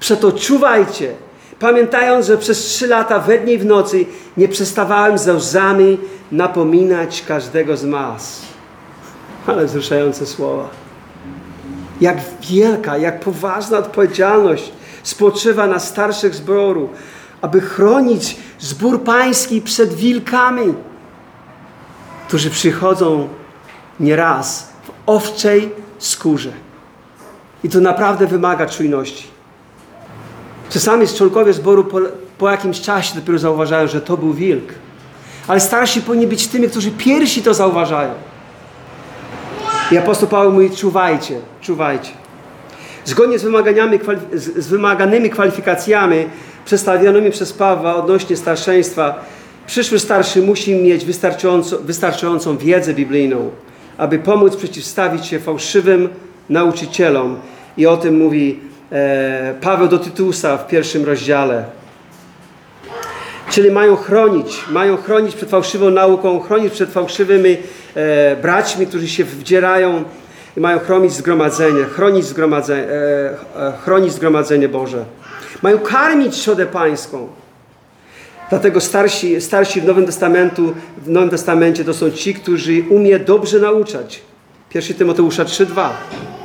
[0.00, 1.14] Przeto czuwajcie,
[1.62, 5.98] pamiętając, że przez trzy lata we dnie i w nocy nie przestawałem ze łzami
[6.32, 8.42] napominać każdego z was.
[9.46, 10.68] Ale wzruszające słowa.
[12.00, 12.18] Jak
[12.50, 14.72] wielka, jak poważna odpowiedzialność
[15.02, 16.88] spoczywa na starszych zboru,
[17.40, 20.74] aby chronić zbór pański przed wilkami,
[22.28, 23.28] którzy przychodzą
[24.00, 26.52] nieraz w owczej skórze.
[27.64, 29.31] I to naprawdę wymaga czujności.
[30.72, 32.00] Czasami członkowie zboru po,
[32.38, 34.72] po jakimś czasie dopiero zauważają, że to był wilk.
[35.48, 38.14] Ale starsi powinni być tymi, którzy pierwsi to zauważają.
[39.90, 42.10] I apostoł Paweł mówi, czuwajcie, czuwajcie.
[43.04, 43.98] Zgodnie z, wymaganiami,
[44.34, 46.16] z wymaganymi kwalifikacjami
[46.64, 49.24] przedstawionymi przez Pawła odnośnie starszeństwa,
[49.66, 53.50] przyszły starszy musi mieć wystarczająco, wystarczającą wiedzę biblijną,
[53.98, 56.08] aby pomóc przeciwstawić się fałszywym
[56.48, 57.36] nauczycielom.
[57.76, 58.71] I o tym mówi
[59.60, 61.64] Paweł do Tytusa w pierwszym rozdziale.
[63.52, 67.56] Czyli mają chronić, mają chronić przed fałszywą nauką, chronić przed fałszywymi
[67.94, 70.04] e, braćmi, którzy się wdzierają
[70.56, 75.04] i mają chronić zgromadzenie, chronić zgromadzenie, e, e, chronić zgromadzenie Boże.
[75.62, 77.28] Mają karmić trzodę pańską.
[78.50, 83.58] Dlatego starsi, starsi w Nowym Testamentu, w Nowym Testamencie to są ci, którzy umie dobrze
[83.58, 84.22] nauczać.
[84.74, 85.88] 1 Tymoteusza 3:2.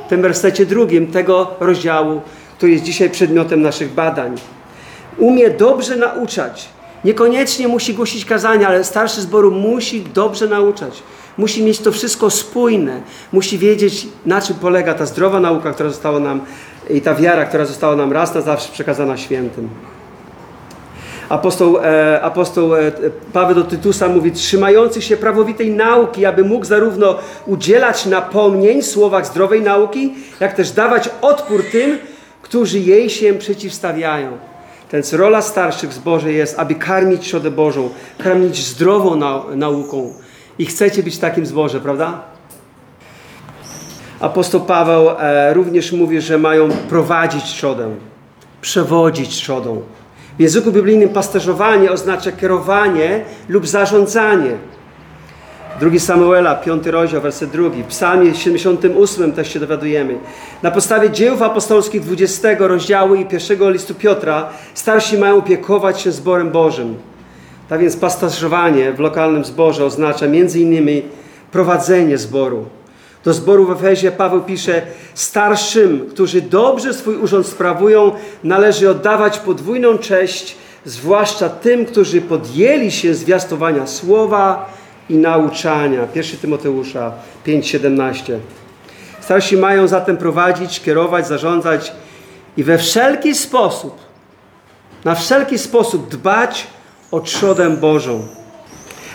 [0.08, 2.20] W tym wersecie drugim tego rozdziału,
[2.56, 4.34] który jest dzisiaj przedmiotem naszych badań.
[5.18, 6.68] Umie dobrze nauczać.
[7.04, 11.02] Niekoniecznie musi głosić kazania, ale starszy zboru musi dobrze nauczać.
[11.38, 13.00] musi mieć to wszystko spójne,
[13.32, 16.40] musi wiedzieć, na czym polega ta zdrowa nauka, która została nam
[16.90, 19.68] i ta wiara, która została nam raz na zawsze przekazana świętym.
[21.28, 22.92] Apostoł, e, apostoł e,
[23.32, 29.62] Paweł do Tytusa mówi, trzymający się prawowitej nauki, aby mógł zarówno udzielać napomnień słowach zdrowej
[29.62, 31.98] nauki, jak też dawać odpór tym,
[32.42, 34.38] którzy jej się przeciwstawiają.
[34.92, 40.12] Więc rola starszych w zborze jest, aby karmić trzodę Bożą, karmić zdrową nau nauką.
[40.58, 42.20] I chcecie być takim zborze, prawda?
[44.20, 47.90] Apostoł Paweł e, również mówi, że mają prowadzić trzodę,
[48.60, 49.82] przewodzić trzodą.
[50.38, 54.50] W języku biblijnym pasterzowanie oznacza kierowanie lub zarządzanie.
[55.80, 57.68] 2 Samuela, 5 rozdział, werset 2.
[57.68, 60.18] W psalmie 78 też się dowiadujemy.
[60.62, 66.50] Na podstawie dzieł apostolskich 20 rozdziału i pierwszego listu Piotra starsi mają opiekować się zborem
[66.50, 66.96] Bożym.
[67.68, 71.02] Tak więc pasterzowanie w lokalnym zborze oznacza innymi
[71.52, 72.77] prowadzenie zboru.
[73.24, 74.82] Do zboru w Efezie Paweł pisze:
[75.14, 78.12] Starszym, którzy dobrze swój urząd sprawują,
[78.44, 84.72] należy oddawać podwójną cześć, zwłaszcza tym, którzy podjęli się zwiastowania słowa
[85.08, 86.06] i nauczania.
[86.14, 87.12] 1 Tymoteusza
[87.46, 88.38] 5:17.
[89.20, 91.92] Starsi mają zatem prowadzić, kierować, zarządzać
[92.56, 93.98] i we wszelki sposób,
[95.04, 96.66] na wszelki sposób dbać
[97.10, 98.37] o trzodę Bożą.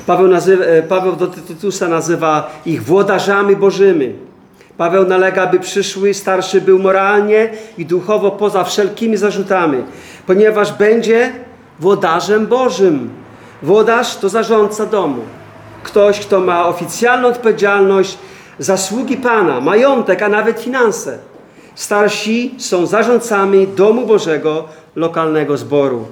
[0.05, 4.13] Paweł, nazywa, e, Paweł do Tytusa nazywa ich włodarzami bożymi.
[4.77, 9.83] Paweł nalega, by przyszły starszy był moralnie i duchowo poza wszelkimi zarzutami,
[10.27, 11.31] ponieważ będzie
[11.79, 13.09] włodarzem Bożym.
[13.63, 15.21] Włodarz to zarządca domu.
[15.83, 18.17] Ktoś, kto ma oficjalną odpowiedzialność
[18.59, 21.17] za sługi Pana, majątek, a nawet finanse.
[21.75, 26.05] Starsi są zarządcami domu Bożego, lokalnego zboru.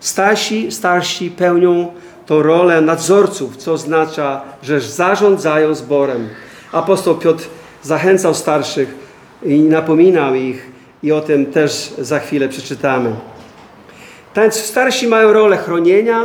[0.00, 1.92] Starsi, starsi pełnią
[2.26, 6.28] tą rolę nadzorców, co oznacza, że zarządzają zborem.
[6.72, 7.44] Apostoł Piotr
[7.82, 8.94] zachęcał starszych
[9.42, 10.70] i napominał ich
[11.02, 13.10] i o tym też za chwilę przeczytamy.
[14.36, 16.22] Więc starsi mają rolę chronienia,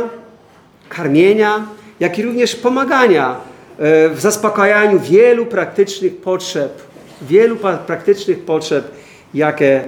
[0.88, 1.66] karmienia,
[2.00, 3.36] jak i również pomagania
[3.78, 6.82] e, w zaspokajaniu wielu praktycznych potrzeb,
[7.22, 8.90] wielu praktycznych potrzeb,
[9.34, 9.84] jakie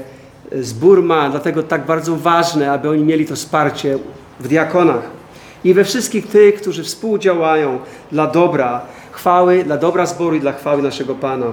[0.53, 1.31] zbór ma.
[1.31, 3.99] Dlatego tak bardzo ważne, aby oni mieli to wsparcie
[4.41, 5.22] w diakonach
[5.65, 7.79] i we wszystkich tych, którzy współdziałają
[8.13, 8.81] dla dobra
[9.13, 11.47] chwały, dla dobra zboru i dla chwały naszego Pana.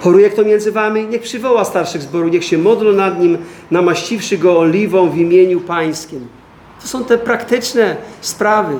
[0.00, 1.06] Choruje kto między wami?
[1.06, 3.38] Niech przywoła starszych zboru, niech się modlą nad nim,
[3.70, 6.28] namaściwszy go oliwą w imieniu pańskim.
[6.82, 8.78] To są te praktyczne sprawy,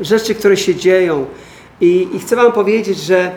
[0.00, 1.26] rzeczy, które się dzieją.
[1.80, 3.30] I, i chcę wam powiedzieć, że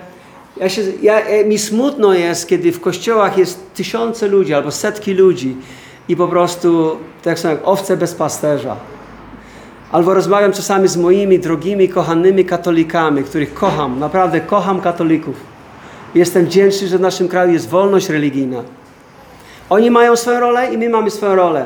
[0.58, 5.14] ja się, ja, e, mi smutno jest, kiedy w kościołach jest tysiące ludzi albo setki
[5.14, 5.56] ludzi
[6.10, 8.76] i po prostu, tak jak owce bez pasterza.
[9.92, 15.36] Albo rozmawiam czasami z moimi drogimi, kochanymi katolikami, których kocham, naprawdę kocham katolików.
[16.16, 18.64] Jestem wdzięczny, że w naszym kraju jest wolność religijna.
[19.70, 21.66] Oni mają swoją rolę i my mamy swoją rolę.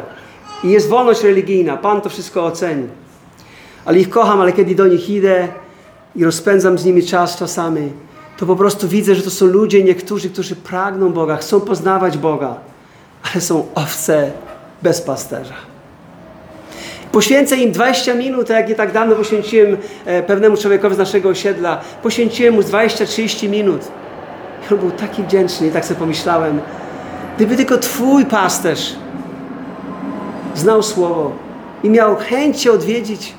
[0.63, 1.77] I jest wolność religijna.
[1.77, 2.87] Pan to wszystko oceni.
[3.85, 5.47] Ale ich kocham, ale kiedy do nich idę
[6.15, 7.91] i rozpędzam z nimi czas czasami,
[8.37, 12.55] to po prostu widzę, że to są ludzie niektórzy, którzy pragną Boga, chcą poznawać Boga,
[13.23, 14.31] ale są owce
[14.81, 15.70] bez pasterza.
[17.11, 21.29] Poświęcę im 20 minut, tak jak nie tak dawno poświęciłem e, pewnemu człowiekowi z naszego
[21.29, 21.81] osiedla.
[22.03, 23.81] Poświęciłem mu 20-30 minut.
[24.69, 26.61] I on był taki wdzięczny i tak sobie pomyślałem,
[27.35, 28.95] gdyby tylko Twój pasterz
[30.55, 31.31] znał Słowo
[31.83, 33.33] i miał chęć Cię odwiedzić,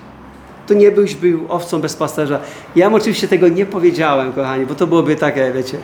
[0.66, 2.38] to nie byś był owcą bez pasterza.
[2.76, 5.78] Ja mu oczywiście tego nie powiedziałem, kochani, bo to byłoby takie, wiecie.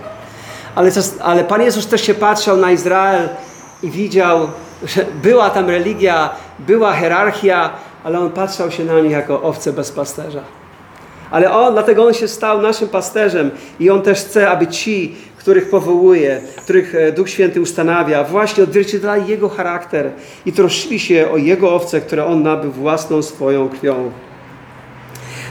[0.75, 3.29] Ale, ale Pan Jezus też się patrzał na Izrael
[3.83, 4.49] i widział,
[4.83, 7.71] że była tam religia, była hierarchia,
[8.05, 10.41] ale on patrzał się na nich jako owce bez pasterza.
[11.31, 15.71] Ale on, dlatego on się stał naszym pasterzem i on też chce, aby ci, których
[15.71, 20.11] powołuje, których e, Duch Święty ustanawia, właśnie odzwierciedlali Jego charakter
[20.47, 24.11] i troszczyli się o Jego owce, które On nabył własną swoją krwią.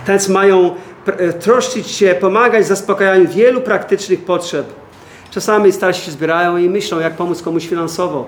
[0.07, 4.65] Więc mają e, troszczyć się, pomagać w zaspokajaniu wielu praktycznych potrzeb.
[5.31, 8.27] Czasami starsi się zbierają i myślą, jak pomóc komuś finansowo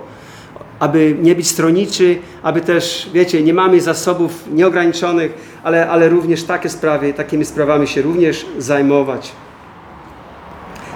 [0.79, 6.69] aby nie być stroniczy, aby też, wiecie, nie mamy zasobów nieograniczonych, ale, ale również takie
[6.69, 9.31] sprawy, takimi sprawami się również zajmować.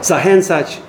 [0.01, 0.81] Zachęcać,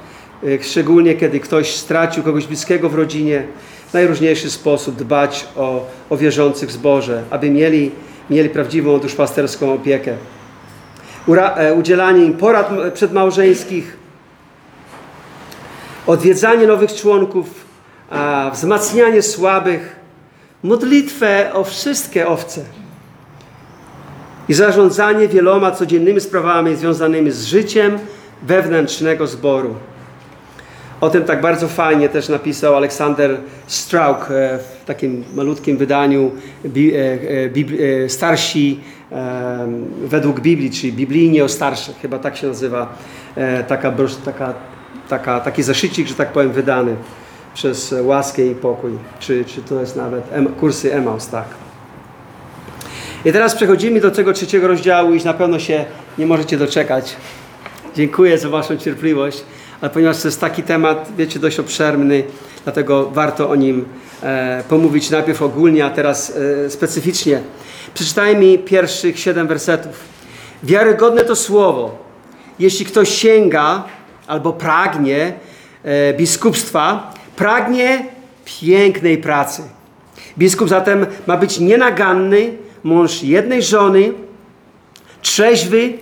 [0.45, 3.47] y, szczególnie kiedy ktoś stracił kogoś bliskiego w rodzinie,
[3.89, 7.91] w najróżniejszy sposób dbać o, o wierzących w zboże, aby mieli,
[8.31, 10.17] mieli prawdziwą duszpasterską opiekę.
[11.27, 13.97] Ura, e, udzielanie im porad przedmałżeńskich,
[16.07, 17.64] odwiedzanie nowych członków
[18.15, 19.97] a wzmacnianie słabych,
[20.63, 22.65] modlitwę o wszystkie owce.
[24.49, 27.99] i zarządzanie wieloma codziennymi sprawami związanymi z życiem
[28.43, 29.75] wewnętrznego zboru.
[31.01, 36.31] O tym tak bardzo fajnie też napisał Aleksander Strauk e, w takim malutkim wydaniu
[36.65, 36.69] e,
[38.05, 38.81] e, Starsi
[40.05, 42.97] według Biblii, czyli biblijnie o starszych, chyba tak się nazywa
[43.69, 43.93] taka,
[44.25, 44.55] taka,
[45.09, 46.97] taka, taki zaszycik, że tak powiem, wydany
[47.55, 50.25] przez łaskę i pokój, czy, czy to jest nawet
[50.61, 51.45] kursy Emaus, tak.
[53.25, 55.85] I teraz przechodzimy do tego trzeciego rozdziału i na pewno się
[56.19, 57.17] nie możecie doczekać.
[57.97, 59.45] Dziękuję za Waszą cierpliwość,
[59.81, 62.25] ale ponieważ to jest taki temat, wiecie, dość obszerny,
[62.65, 63.85] dlatego warto o nim
[64.23, 66.33] e, pomówić najpierw ogólnie, a teraz
[66.67, 67.41] e, specyficznie.
[67.95, 70.01] Przeczytajmy pierwszych siedem wersetów.
[70.63, 71.99] Wiarygodne to słowo.
[72.59, 73.85] Jeśli ktoś sięga
[74.27, 75.33] albo pragnie
[75.85, 78.07] e, biskupstwa, pragnie
[78.45, 79.63] pięknej pracy.
[80.39, 82.53] Biskup zatem ma być nienaganny,
[82.85, 84.13] mąż jednej żony,
[85.23, 85.93] trzeźwy,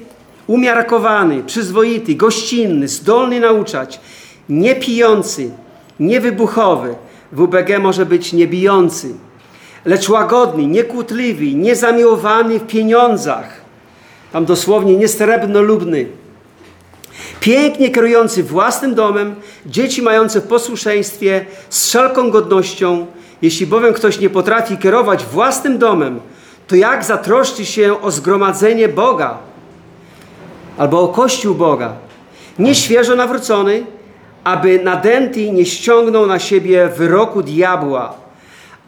[0.46, 4.00] umiarkowany, przyzwoity, gościnny, zdolny nauczać,
[4.48, 5.50] niepijący,
[6.00, 6.94] niewybuchowy.
[7.32, 9.14] WBG może być niebijący,
[9.84, 13.60] lecz łagodny, niekłótliwy, niezamiłowany w pieniądzach.
[14.32, 16.06] Tam dosłownie niesterebnolubny.
[17.42, 19.34] Pięknie kierujący własnym domem,
[19.66, 23.06] dzieci mające w posłuszeństwie z wszelką godnością.
[23.42, 26.20] Jeśli bowiem ktoś nie potrafi kierować własnym domem,
[26.66, 29.38] to jak zatroszczy się o zgromadzenie Boga
[30.78, 31.92] albo o Kościół Boga?
[32.58, 33.86] Nieświeżo nawrócony,
[34.44, 38.14] aby nadęty nie ściągnął na siebie wyroku diabła,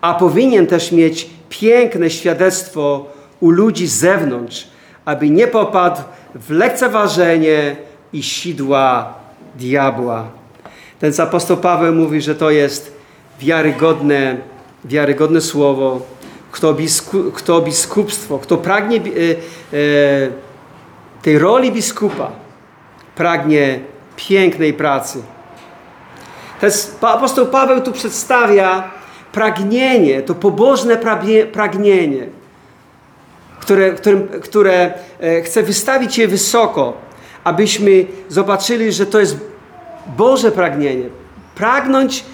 [0.00, 3.06] a powinien też mieć piękne świadectwo
[3.40, 4.66] u ludzi z zewnątrz,
[5.04, 6.00] aby nie popadł
[6.34, 7.76] w lekceważenie
[8.14, 9.14] i sidła
[9.56, 10.24] diabła.
[10.98, 12.96] Ten apostoł Paweł mówi, że to jest
[13.40, 14.36] wiarygodne,
[14.84, 16.00] wiarygodne słowo,
[16.52, 19.04] kto, bisku, kto biskupstwo, kto pragnie e, e,
[21.22, 22.30] tej roli biskupa,
[23.14, 23.80] pragnie
[24.16, 25.22] pięknej pracy.
[26.60, 28.90] Ten apostoł Paweł tu przedstawia
[29.32, 30.96] pragnienie, to pobożne
[31.52, 32.26] pragnienie,
[33.60, 37.04] które, którym, które e, chce wystawić je wysoko,
[37.44, 39.36] abyśmy zobaczyli, że to jest
[40.16, 41.04] Boże pragnienie.
[41.54, 42.24] Pragnąć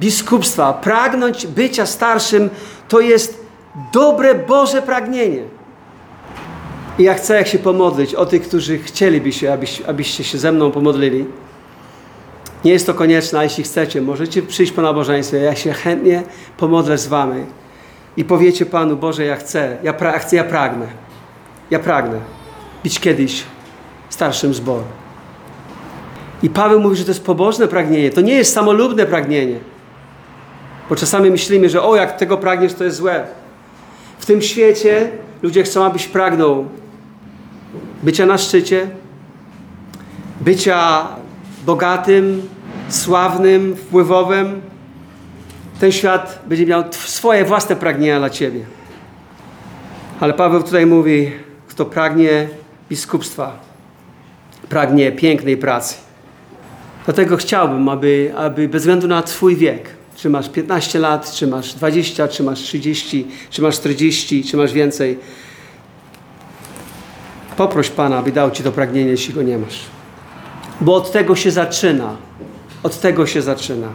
[0.00, 2.50] biskupstwa, pragnąć bycia starszym,
[2.88, 3.46] to jest
[3.92, 5.42] dobre Boże pragnienie.
[6.98, 10.52] I ja chcę jak się pomodlić o tych, którzy chcieliby się, abyś, abyście się ze
[10.52, 11.24] mną pomodlili.
[12.64, 15.38] Nie jest to konieczne, a jeśli chcecie, możecie przyjść po nabożeństwie.
[15.38, 16.22] Ja się chętnie
[16.56, 17.44] pomodlę z wami.
[18.16, 20.86] I powiecie Panu, Boże, ja chcę, ja, pra, chcę, ja pragnę.
[21.70, 22.20] Ja pragnę
[22.82, 23.44] być kiedyś
[24.12, 24.84] starszym zboru.
[26.42, 28.10] I Paweł mówi, że to jest pobożne pragnienie.
[28.10, 29.58] To nie jest samolubne pragnienie.
[30.88, 33.26] Bo czasami myślimy, że o, jak tego pragniesz, to jest złe.
[34.18, 35.10] W tym świecie
[35.42, 36.66] ludzie chcą, abyś pragnął
[38.02, 38.90] bycia na szczycie,
[40.40, 41.08] bycia
[41.66, 42.48] bogatym,
[42.88, 44.60] sławnym, wpływowym.
[45.80, 48.60] Ten świat będzie miał swoje własne pragnienia dla ciebie.
[50.20, 51.32] Ale Paweł tutaj mówi,
[51.68, 52.48] kto pragnie
[52.90, 53.71] biskupstwa,
[54.68, 55.94] pragnie pięknej pracy.
[57.04, 61.74] Dlatego chciałbym, aby, aby bez względu na Twój wiek, czy masz 15 lat, czy masz
[61.74, 65.18] 20, czy masz 30, czy masz 40, czy masz więcej.
[67.56, 69.80] Poproś Pana, aby dał Ci to pragnienie, jeśli go nie masz.
[70.80, 72.16] Bo od tego się zaczyna.
[72.82, 73.88] Od tego się zaczyna.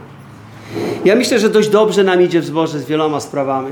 [1.05, 3.71] Ja myślę, że dość dobrze nam idzie w zborze z wieloma sprawami.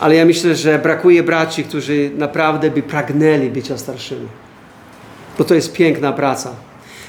[0.00, 4.26] Ale ja myślę, że brakuje braci, którzy naprawdę by pragnęli bycia starszymi.
[5.38, 6.50] Bo to jest piękna praca.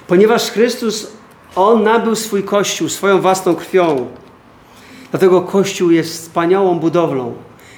[0.07, 1.07] Ponieważ Chrystus,
[1.55, 4.07] On nabył swój Kościół swoją własną krwią.
[5.11, 7.33] Dlatego Kościół jest wspaniałą budowlą,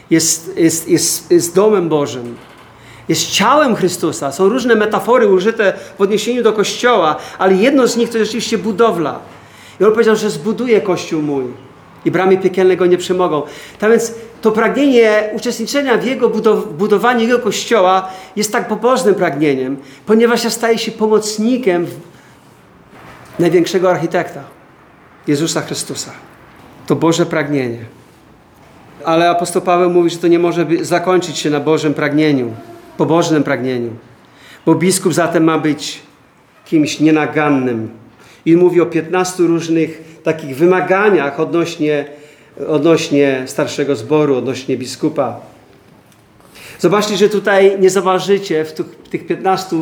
[0.10, 2.36] jest, jest, jest, jest domem Bożym,
[3.10, 4.32] jest ciałem Chrystusa.
[4.32, 8.58] Są różne metafory użyte w odniesieniu do Kościoła, ale jedno z nich to jest rzeczywiście
[8.58, 9.20] budowla.
[9.82, 11.46] I on powiedział, że zbuduje Kościół mój
[12.08, 13.42] i bramy piekielne go nie przemogą.
[13.80, 19.78] Tak więc to pragnienie uczestniczenia w jego budow budowaniu jego Kościoła jest tak pobożnym pragnieniem,
[20.06, 21.88] ponieważ ja staję się pomocnikiem
[23.40, 24.44] największego architekta,
[25.28, 26.12] Jezusa Chrystusa
[26.88, 27.80] to Boże pragnienie.
[29.06, 32.54] Ale apostoł Paweł mówi, że to nie może zakończyć się na Bożym pragnieniu,
[32.98, 33.92] pobożnym pragnieniu.
[34.66, 36.02] Bo biskup zatem ma być
[36.66, 37.90] kimś nienagannym.
[38.48, 42.06] I mówi o 15 różnych takich wymaganiach odnośnie,
[42.68, 45.40] odnośnie starszego zboru, odnośnie biskupa.
[46.80, 48.74] Zobaczcie, że tutaj nie zauważycie w
[49.10, 49.76] tych 15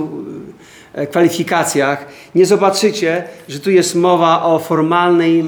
[0.96, 2.06] E, kwalifikacjach,
[2.36, 5.46] nie zobaczycie, że tu jest mowa o formalnej,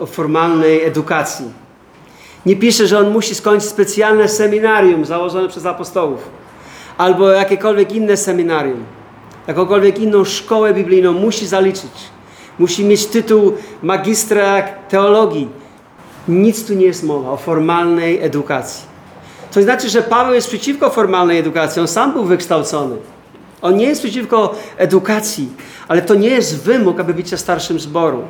[0.00, 1.46] o formalnej edukacji.
[2.46, 6.40] Nie pisze, że on musi skończyć specjalne seminarium założone przez apostołów.
[6.98, 8.84] albo jakiekolwiek inne seminarium,
[9.48, 11.92] jakąkolwiek inną szkołę biblijną musi zaliczyć.
[12.60, 13.52] Musi mieć tytuł
[13.82, 15.48] magistra teologii.
[16.28, 18.84] Nic tu nie jest mowa o formalnej edukacji.
[19.52, 21.80] To znaczy, że Paweł jest przeciwko formalnej edukacji.
[21.80, 22.96] On sam był wykształcony.
[23.62, 25.48] On nie jest przeciwko edukacji,
[25.88, 28.22] ale to nie jest wymóg, aby być starszym zboru.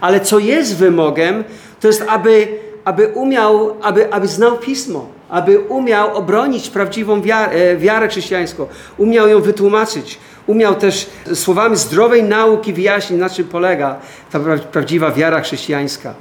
[0.00, 1.44] Ale co jest wymogiem,
[1.80, 8.08] to jest, aby, aby umiał, aby, aby znał pismo, aby umiał obronić prawdziwą wiarę, wiarę
[8.08, 8.66] chrześcijańską,
[8.98, 13.96] umiał ją wytłumaczyć, umiał też słowami zdrowej nauki wyjaśnić, na czym polega
[14.32, 14.40] ta
[14.72, 16.14] prawdziwa wiara chrześcijańska.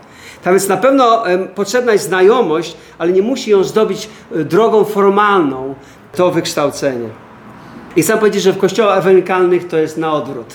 [0.43, 1.24] Tak więc na pewno
[1.55, 5.76] potrzebna jest znajomość, ale nie musi ją zdobyć e, drogą formalną,
[6.15, 7.09] to wykształcenie.
[7.95, 10.53] I chcę powiedzieć, że w kościołach ewangelikalnych to jest na odwrót.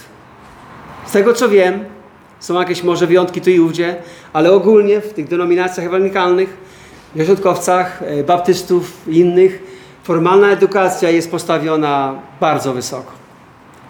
[1.06, 1.84] Z tego co wiem,
[2.40, 3.96] są jakieś może wyjątki tu i ówdzie,
[4.32, 6.56] ale ogólnie w tych denominacjach ewangelikalnych,
[7.24, 9.62] środkowcach, e, baptystów i innych,
[10.02, 13.17] formalna edukacja jest postawiona bardzo wysoko.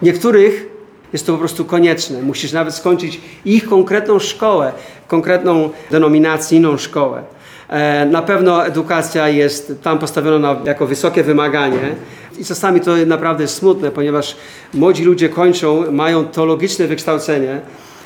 [0.01, 0.65] Niektórych
[1.13, 2.21] jest to po prostu konieczne.
[2.21, 4.71] Musisz nawet skończyć ich konkretną szkołę,
[5.07, 7.23] konkretną denominację, inną szkołę.
[7.69, 11.95] E, na pewno edukacja jest tam postawiona na, jako wysokie wymaganie
[12.39, 14.35] i czasami to naprawdę jest smutne, ponieważ
[14.73, 17.61] młodzi ludzie kończą, mają teologiczne wykształcenie,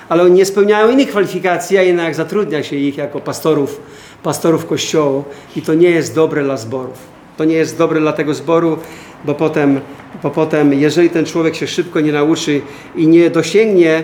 [0.10, 3.82] ale oni nie spełniają innych kwalifikacji, a jednak zatrudnia się ich jako pastorów,
[4.24, 5.24] pastorów kościołu
[5.56, 6.98] i to nie jest dobre dla zborów.
[7.38, 8.78] To nie jest dobre dla tego zboru,
[9.26, 9.80] bo potem,
[10.24, 12.62] bo potem, jeżeli ten człowiek się szybko nie nauczy
[12.96, 14.04] i nie dosięgnie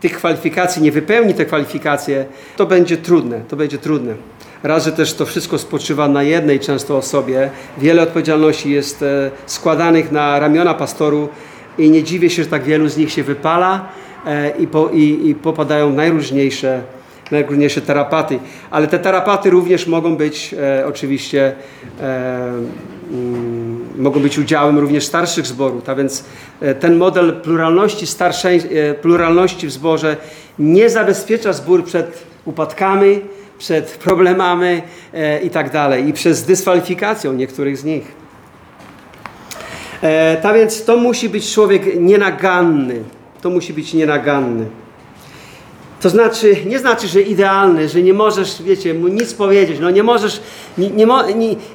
[0.00, 4.14] tych kwalifikacji, nie wypełni te kwalifikacje, to będzie trudne, to będzie trudne.
[4.62, 7.50] Raz, że też to wszystko spoczywa na jednej często osobie.
[7.78, 11.28] Wiele odpowiedzialności jest e, składanych na ramiona pastoru
[11.78, 13.88] i nie dziwię się, że tak wielu z nich się wypala
[14.26, 16.82] e, i, po, i, i popadają w najróżniejsze,
[17.30, 18.38] najróżniejsze tarapaty.
[18.70, 21.52] Ale te tarapaty również mogą być e, oczywiście
[22.00, 22.52] e,
[23.10, 25.88] mm, mogą być udziałem również starszych zborów.
[25.88, 26.24] A więc
[26.60, 30.16] e, ten model pluralności, starszej, e, pluralności w zborze
[30.58, 33.20] nie zabezpiecza zbór przed upadkami,
[33.58, 34.82] przed problemami
[35.14, 38.14] e, i tak dalej, i przez dyskwalifikacją niektórych z nich.
[40.02, 43.02] E, tak więc to musi być człowiek nienaganny.
[43.42, 44.66] To musi być nienaganny.
[46.06, 49.78] To znaczy, nie znaczy, że idealny, że nie możesz, wiecie, mu nic powiedzieć.
[49.80, 50.40] No nie możesz,
[50.78, 51.06] nie, nie,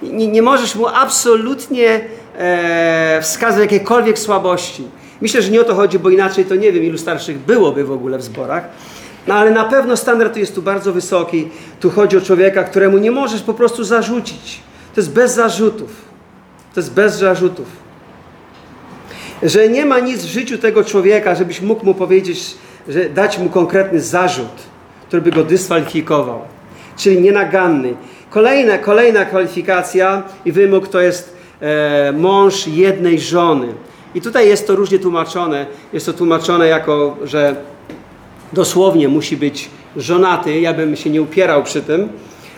[0.02, 2.02] nie, nie możesz mu absolutnie
[2.38, 4.84] e, wskazać jakiejkolwiek słabości.
[5.22, 7.92] Myślę, że nie o to chodzi, bo inaczej to nie wiem, ilu starszych byłoby w
[7.92, 8.64] ogóle w zborach.
[9.28, 11.50] No ale na pewno standard jest tu bardzo wysoki.
[11.80, 14.60] Tu chodzi o człowieka, któremu nie możesz po prostu zarzucić.
[14.96, 15.92] To jest bez zarzutów.
[16.74, 17.68] To jest bez zarzutów.
[19.44, 22.56] Że nie ma nic w życiu tego człowieka, żebyś mógł mu powiedzieć,
[22.88, 24.56] że dać mu konkretny zarzut,
[25.08, 26.40] który by go dyskwalifikował.
[26.98, 27.94] Czyli nienaganny.
[28.30, 33.68] Kolejna, kolejna kwalifikacja i wymóg to jest e, mąż jednej żony.
[34.16, 35.66] I tutaj jest to różnie tłumaczone.
[35.94, 37.56] Jest to tłumaczone jako, że
[38.54, 40.60] dosłownie musi być żonaty.
[40.60, 42.10] Ja bym się nie upierał przy tym,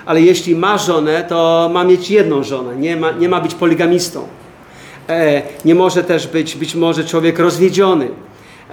[0.05, 2.75] ale jeśli ma żonę, to ma mieć jedną żonę.
[2.75, 4.27] Nie ma, nie ma być poligamistą.
[5.09, 8.07] E, nie może też być być może człowiek rozwiedziony.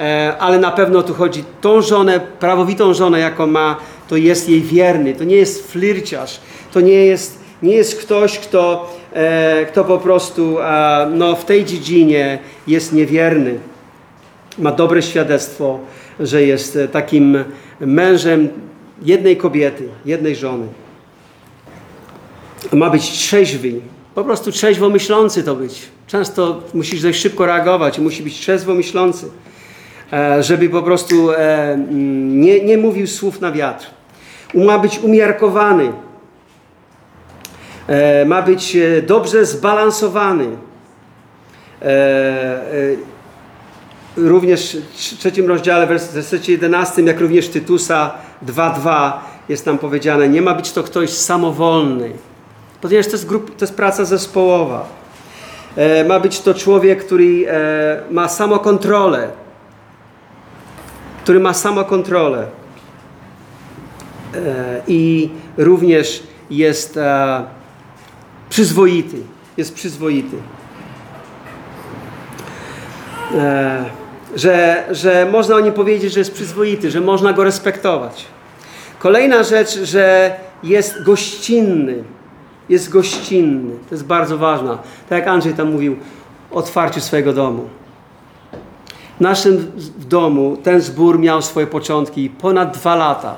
[0.00, 3.76] E, ale na pewno tu chodzi tą żonę, prawowitą żonę, jaką ma,
[4.08, 5.14] to jest jej wierny.
[5.14, 6.40] To nie jest flirciarz.
[6.72, 10.56] To nie jest, nie jest ktoś, kto, e, kto po prostu
[11.10, 13.58] no, w tej dziedzinie jest niewierny.
[14.58, 15.78] Ma dobre świadectwo
[16.20, 17.44] że jest e, takim
[17.80, 18.48] mężem
[19.02, 20.66] jednej kobiety, jednej żony.
[22.72, 23.80] Ma być trzeźwy,
[24.14, 25.82] po prostu trzeźwo myślący to być.
[26.06, 29.26] Często musisz dość szybko reagować, musi być trzeźwo myślący,
[30.40, 31.36] żeby po prostu e,
[31.72, 33.86] mm, nie, nie mówił słów na wiatr.
[34.54, 35.92] Ma być umiarkowany,
[38.26, 40.46] ma być dobrze zbalansowany
[44.16, 48.14] również w trzecim rozdziale, w wersecie 11, jak również Tytusa
[48.46, 49.12] 2.2
[49.48, 52.12] jest tam powiedziane, nie ma być to ktoś samowolny,
[52.80, 54.88] ponieważ to jest, grup, to jest praca zespołowa.
[55.76, 59.28] E, ma być to człowiek, który e, ma samokontrolę,
[61.22, 62.46] który ma samokontrolę
[64.34, 67.44] e, i również jest e,
[68.50, 69.16] przyzwoity,
[69.56, 70.36] jest przyzwoity.
[73.34, 73.84] E,
[74.36, 78.26] że, że można o nim powiedzieć, że jest przyzwoity, że można go respektować.
[78.98, 82.04] Kolejna rzecz, że jest gościnny.
[82.68, 83.72] Jest gościnny.
[83.88, 84.78] To jest bardzo ważne.
[85.08, 85.96] Tak jak Andrzej tam mówił,
[86.50, 87.68] otwarciu swojego domu.
[89.20, 89.72] W naszym
[90.08, 93.36] domu ten zbór miał swoje początki ponad dwa lata.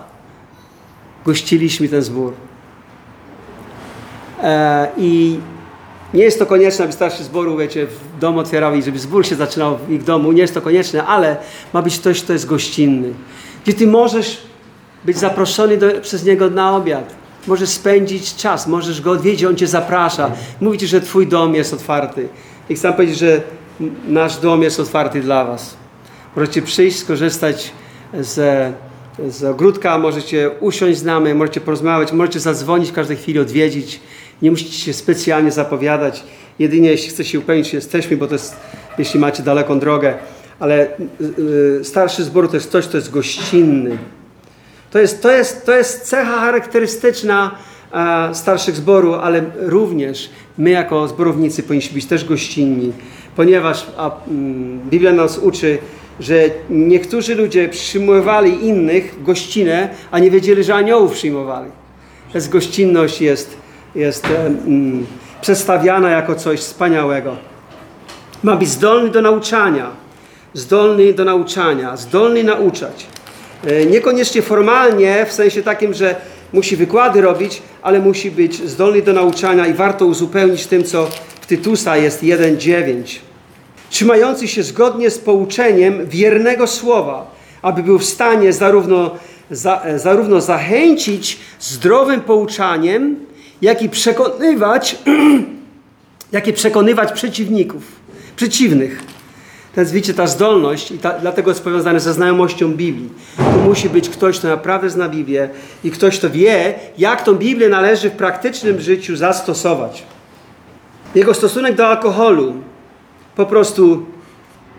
[1.26, 2.32] Gościliśmy ten zbór.
[4.42, 5.38] E, I
[6.14, 9.36] Nie jest to konieczne, aby starszy zboru, wiecie, w domu otwierał i żeby zbór się
[9.36, 10.32] zaczynał w ich domu.
[10.32, 11.36] Nie jest to konieczne, ale
[11.72, 13.12] ma być ktoś, kto jest gościnny.
[13.64, 14.42] Gdzie ty możesz
[15.04, 17.14] być zaproszony do, przez niego na obiad.
[17.46, 20.30] Możesz spędzić czas, możesz go odwiedzić, on cię zaprasza.
[20.60, 22.28] Mówi ci, że twój dom jest otwarty.
[22.68, 23.40] I chcę powiedzieć, że
[24.08, 25.76] nasz dom jest otwarty dla was.
[26.36, 27.72] Możecie przyjść, skorzystać
[28.20, 28.72] z,
[29.28, 34.00] z ogródka, możecie usiąść z nami, możecie porozmawiać, możecie zadzwonić w każdej chwili, odwiedzić.
[34.42, 36.24] Nie musicie się specjalnie zapowiadać.
[36.58, 38.56] Jedynie jeśli chcecie się upewnić, że jesteśmy, bo to jest,
[38.98, 40.14] jeśli macie daleką drogę.
[40.60, 40.86] Ale
[41.80, 43.98] y, starszy zbór to jest ktoś, kto jest gościnny.
[44.92, 47.58] To jest, to jest, to jest cecha charakterystyczna
[47.92, 52.92] e, starszych zboru, ale również my jako zborownicy powinniśmy być też gościnni,
[53.36, 55.78] ponieważ a, mm, Biblia nas uczy,
[56.20, 56.34] że
[56.70, 61.70] niektórzy ludzie przyjmowali innych w gościnę, a nie wiedzieli, że aniołów przyjmowali.
[62.34, 63.56] Więc gościnność jest,
[63.94, 65.06] jest e, mm,
[65.40, 67.36] przedstawiana jako coś wspaniałego.
[68.42, 69.90] Ma być zdolny do nauczania,
[70.54, 73.06] zdolny do nauczania, zdolny nauczać.
[73.66, 76.16] E, Niekoniecznie formalnie, w sensie takim, że
[76.52, 81.08] musi wykłady robić, ale musi być zdolny do nauczania i warto uzupełnić tym, co
[81.40, 83.18] w Tytusa jest 1.9.
[83.90, 89.10] Trzymający się zgodnie z pouczeniem wiernego słowa, aby był w stanie zarówno,
[89.50, 93.16] za, e, zarówno zachęcić zdrowym pouczaniem,
[93.62, 94.96] jak i przekonywać,
[96.32, 97.82] jak i przekonywać przeciwników,
[98.36, 99.02] przeciwnych.
[99.76, 103.10] Widzicie, ta zdolność, i ta, dlatego jest powiązane ze znajomością Biblii.
[103.36, 105.48] Tu musi być ktoś, kto naprawdę zna Biblię
[105.84, 110.02] i ktoś, kto wie, jak tą Biblię należy w praktycznym życiu zastosować.
[111.14, 112.54] Jego stosunek do alkoholu.
[113.36, 114.06] Po prostu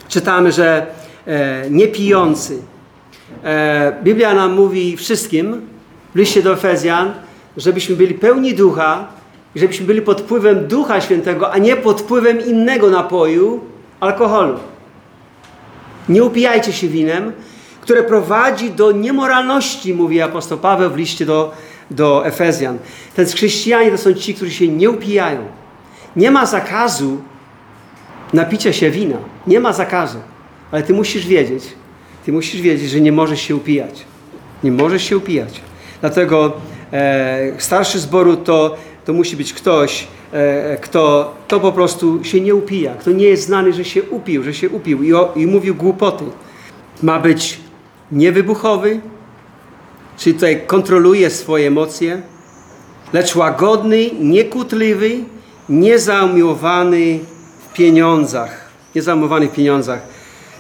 [0.07, 0.85] czytamy, że
[1.27, 2.61] e, niepijący.
[3.43, 5.61] E, Biblia nam mówi wszystkim
[6.15, 7.13] w liście do Efezjan,
[7.57, 9.07] żebyśmy byli pełni ducha
[9.55, 13.61] i żebyśmy byli pod wpływem Ducha Świętego, a nie pod wpływem innego napoju,
[13.99, 14.72] alkoholu.
[16.10, 17.32] Nie upijajcie się winem,
[17.82, 21.51] które prowadzi do niemoralności, mówi apostoł Paweł w liście do,
[21.91, 22.78] do Efezjan.
[23.16, 25.41] Ten chrześcijanie to są ci, którzy się nie upijają.
[26.16, 27.22] Nie ma zakazu
[28.34, 29.18] napicia się wina.
[29.47, 30.18] Nie ma zakazu.
[30.72, 31.64] Ale ty musisz wiedzieć,
[32.26, 34.06] ty musisz wiedzieć, że nie możesz się upijać.
[34.64, 35.62] Nie możesz się upijać.
[36.01, 36.54] Dlatego
[36.93, 40.08] e, starszy zboru to, to musi być ktoś,
[40.81, 44.53] kto to po prostu się nie upija, kto nie jest znany, że się upił, że
[44.53, 46.25] się upił i, o, i mówił głupoty.
[47.03, 47.59] Ma być
[48.11, 48.99] niewybuchowy,
[50.17, 52.21] czyli tutaj kontroluje swoje emocje,
[53.13, 55.11] lecz łagodny, niekutliwy,
[55.69, 57.19] niezamiłowany
[57.69, 58.69] w pieniądzach.
[58.95, 60.01] Niezamiłowany w pieniądzach.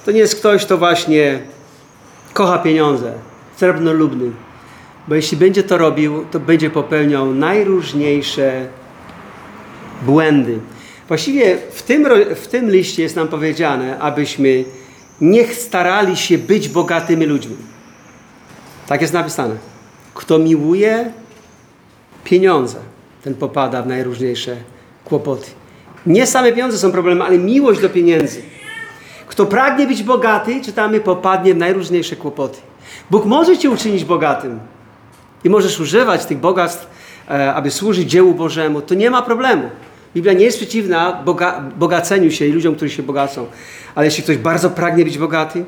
[0.05, 1.39] To nie jest ktoś, kto właśnie
[2.33, 3.13] kocha pieniądze,
[3.57, 4.31] srebrnolubny.
[5.07, 8.67] Bo jeśli będzie to robił, to będzie popełniał najróżniejsze
[10.05, 10.59] błędy.
[11.07, 14.63] Właściwie w tym, w tym liście jest nam powiedziane, abyśmy
[15.21, 17.55] nie starali się być bogatymi ludźmi.
[18.87, 19.55] Tak jest napisane.
[20.13, 21.11] Kto miłuje
[22.23, 22.77] pieniądze,
[23.23, 24.55] ten popada w najróżniejsze
[25.05, 25.51] kłopoty.
[26.05, 28.41] Nie same pieniądze są problemem, ale miłość do pieniędzy.
[29.27, 32.59] Kto pragnie być bogaty, czytamy, popadnie w najróżniejsze kłopoty.
[33.11, 34.59] Bóg może cię uczynić bogatym
[35.43, 36.87] i możesz używać tych bogactw,
[37.29, 38.81] e, aby służyć dziełu Bożemu.
[38.81, 39.69] To nie ma problemu.
[40.15, 43.45] Biblia nie jest przeciwna boga, bogaceniu się i ludziom, którzy się bogacą.
[43.95, 45.65] Ale jeśli ktoś bardzo pragnie być bogaty,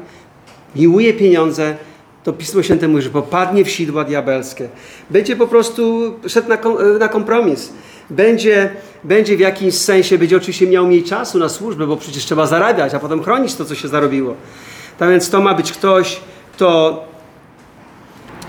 [0.76, 1.76] miłuje pieniądze,
[2.24, 4.70] to Pismo Święte mówi, że popadnie w sidła diabelskie.
[5.10, 6.58] Będzie po prostu szedł na,
[7.00, 7.74] na kompromis.
[8.10, 8.70] Będzie,
[9.04, 12.94] będzie w jakimś sensie, będzie oczywiście miał mniej czasu na służbę, bo przecież trzeba zarabiać,
[12.94, 14.36] a potem chronić to, co się zarobiło.
[14.98, 16.20] Tak więc to ma być ktoś,
[16.54, 17.04] kto,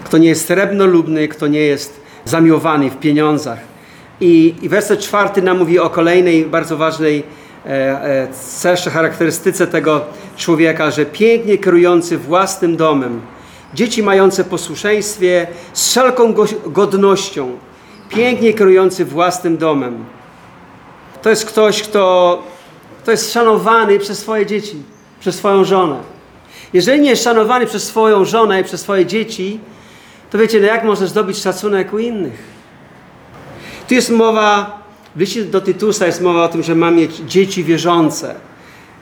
[0.05, 3.76] kto nie jest srebrnolubny, kto nie jest zamiłowany w pieniądzach.
[4.20, 7.22] I, I werset czwarty nam mówi o kolejnej bardzo ważnej
[7.66, 8.28] e,
[8.64, 10.00] e, charakterystyce tego
[10.36, 13.20] człowieka, że pięknie kierujący własnym domem,
[13.74, 17.58] dzieci mające posłuszeństwie z wszelką go, godnością,
[18.08, 20.04] pięknie kierujący własnym domem.
[21.22, 22.42] To jest ktoś, kto,
[23.02, 24.82] kto jest szanowany przez swoje dzieci,
[25.20, 25.96] przez swoją żonę.
[26.72, 29.60] Jeżeli nie jest szanowany przez swoją żonę i przez swoje dzieci,
[30.30, 32.55] to wiecie, no jak możesz zdobyć szacunek u innych?
[33.89, 34.78] Tu jest mowa,
[35.16, 38.34] w liście do Tytusa jest mowa o tym, że ma mieć dzieci wierzące.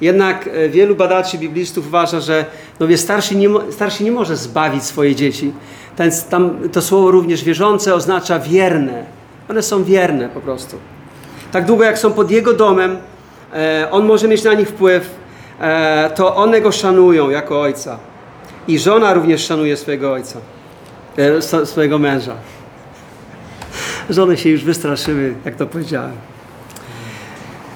[0.01, 2.45] Jednak e, wielu badaczy biblistów uważa, że
[2.81, 5.53] no starszy, nie, starszy nie może zbawić swoje dzieci.
[5.97, 9.05] Ten, tam, to słowo również wierzące oznacza wierne.
[9.51, 10.77] One są wierne po prostu.
[11.53, 12.97] Tak długo jak są pod jego domem,
[13.55, 15.11] e, on może mieć na nich wpływ,
[15.61, 17.99] e, to one go szanują jako ojca.
[18.69, 20.39] I żona również szanuje swojego ojca,
[21.65, 22.35] swojego męża.
[24.11, 26.13] Żony się już wystraszyły, jak to powiedziałem.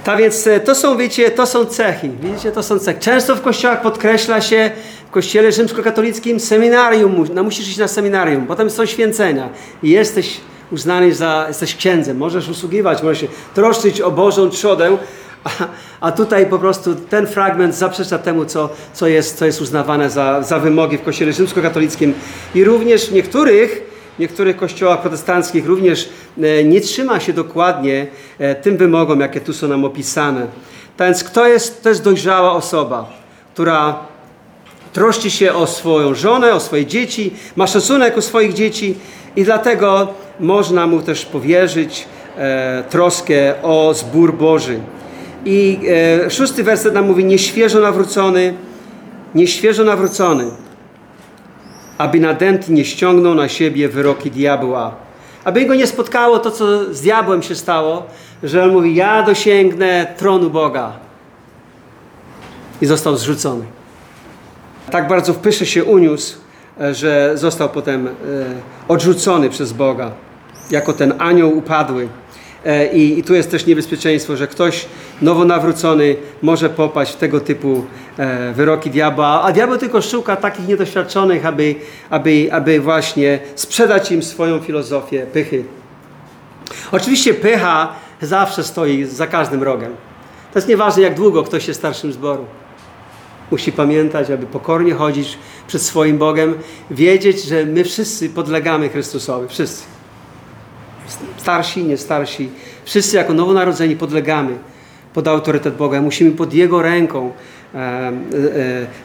[0.04, 2.10] Tak więc e, to są, wiecie, to są cechy.
[2.22, 3.00] Widzicie, to są cechy.
[3.00, 4.70] Często w kościołach podkreśla się,
[5.08, 9.48] w kościele rzymskokatolickim seminarium, no musisz iść na seminarium, potem są święcenia
[9.82, 10.40] i jesteś
[10.72, 14.96] uznany za, jesteś księdzem, możesz usługiwać, możesz się troszczyć o Bożą trzodę,
[15.44, 15.50] a,
[16.00, 20.42] a tutaj po prostu ten fragment zaprzecza temu, co, co, jest, co jest uznawane za,
[20.42, 22.14] za wymogi w kościele rzymskokatolickim
[22.54, 26.08] i również w niektórych niektórych kościołach protestanckich również
[26.42, 28.06] e, nie trzyma się dokładnie
[28.38, 30.46] e, tym wymogom, jakie tu są nam opisane.
[30.96, 33.10] Tak więc kto jest, to jest dojrzała osoba,
[33.54, 33.98] która
[34.92, 38.94] troszczy się o swoją żonę, o swoje dzieci, ma szacunek o swoich dzieci
[39.36, 40.08] i dlatego
[40.40, 42.06] można mu też powierzyć
[42.36, 44.80] e, troskę o zbór Boży.
[45.44, 45.78] I
[46.24, 48.54] e, szósty werset nam mówi, nieświeżo nawrócony,
[49.34, 50.44] nieświeżo nawrócony,
[51.98, 54.94] aby nadęty nie ściągnął na siebie wyroki diabła.
[55.44, 58.06] Aby go nie spotkało to, co z diabłem się stało,
[58.42, 60.92] że on mówi, ja dosięgnę tronu Boga.
[62.80, 63.64] I został zrzucony.
[64.90, 66.38] Tak bardzo w pysze się uniósł,
[66.80, 68.10] e, że został potem e,
[68.88, 70.10] odrzucony przez Boga,
[70.70, 72.08] jako ten anioł upadły.
[72.64, 74.86] E, I, I tu jest też niebezpieczeństwo, że ktoś
[75.22, 77.84] nowonawrócony może popaść w tego typu
[78.18, 81.74] e, wyroki diabła, a diabeł tylko szuka takich niedoświadczonych, aby,
[82.10, 85.64] aby, aby właśnie sprzedać im swoją filozofię pychy.
[86.92, 87.92] Oczywiście pycha
[88.22, 89.92] zawsze stoi za każdym rogiem.
[90.52, 92.44] To jest nieważne, jak długo ktoś jest starszym zboru.
[93.50, 96.54] Musi pamiętać, aby pokornie chodzić przed swoim Bogiem,
[96.90, 99.48] wiedzieć, że my wszyscy podlegamy Chrystusowi.
[99.48, 99.97] Wszyscy.
[101.36, 102.50] Starsi, nie starsi.
[102.84, 104.58] Wszyscy jako nowonarodzeni podlegamy
[105.14, 106.02] pod autorytet Boga.
[106.02, 107.32] Musimy pod Jego ręką
[107.74, 108.12] e, e,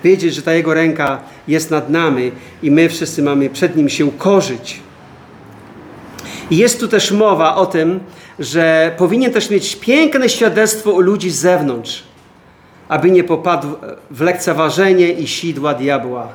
[0.04, 2.32] wiedzieć, że ta Jego ręka jest nad nami
[2.64, 4.80] i my wszyscy mamy przed Nim się ukorzyć.
[6.52, 8.00] Jest tu też mowa o tym,
[8.40, 12.04] że powinien też mieć piękne świadectwo u ludzi z zewnątrz,
[12.90, 13.68] aby nie popadł
[14.12, 16.28] w lekceważenie i sidła diabła.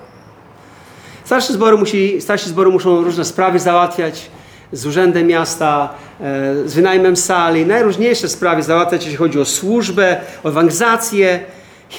[1.25, 4.31] Starsi zboru, musi, starsi zboru muszą różne sprawy załatwiać
[4.73, 5.89] z urzędem miasta,
[6.21, 11.41] e, z wynajmem sali, najróżniejsze sprawy załatwiać, jeśli chodzi o służbę, o ewangelizację.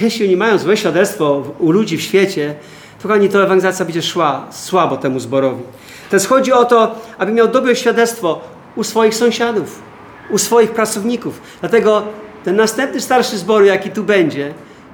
[0.02, 2.56] Jeśli oni mają złe świadectwo u ludzi w świecie,
[3.02, 5.64] to kochani, to ewangelizacja będzie szła słabo temu zborowi.
[6.10, 8.42] Teraz chodzi o to, aby miał dobre świadectwo
[8.76, 9.82] u swoich sąsiadów,
[10.30, 11.42] u swoich pracowników.
[11.60, 12.04] Dlatego
[12.44, 14.54] ten następny starszy zboru, jaki tu będzie,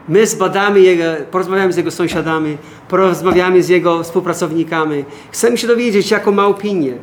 [0.10, 2.58] my zbadamy jego, porozmawiamy z jego sąsiadami,
[2.90, 5.06] porozmawiamy z jego współpracownikami.
[5.32, 6.94] Chcemy się dowiedzieć, jaką ma opinię.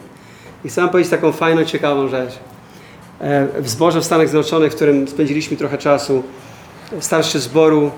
[0.65, 2.33] I chcę wam powiedzieć taką fajną, ciekawą rzecz.
[3.21, 6.23] E, W zborze w Stanach Zjednoczonych, w którym spędziliśmy trochę czasu,
[7.01, 7.91] starszy zboru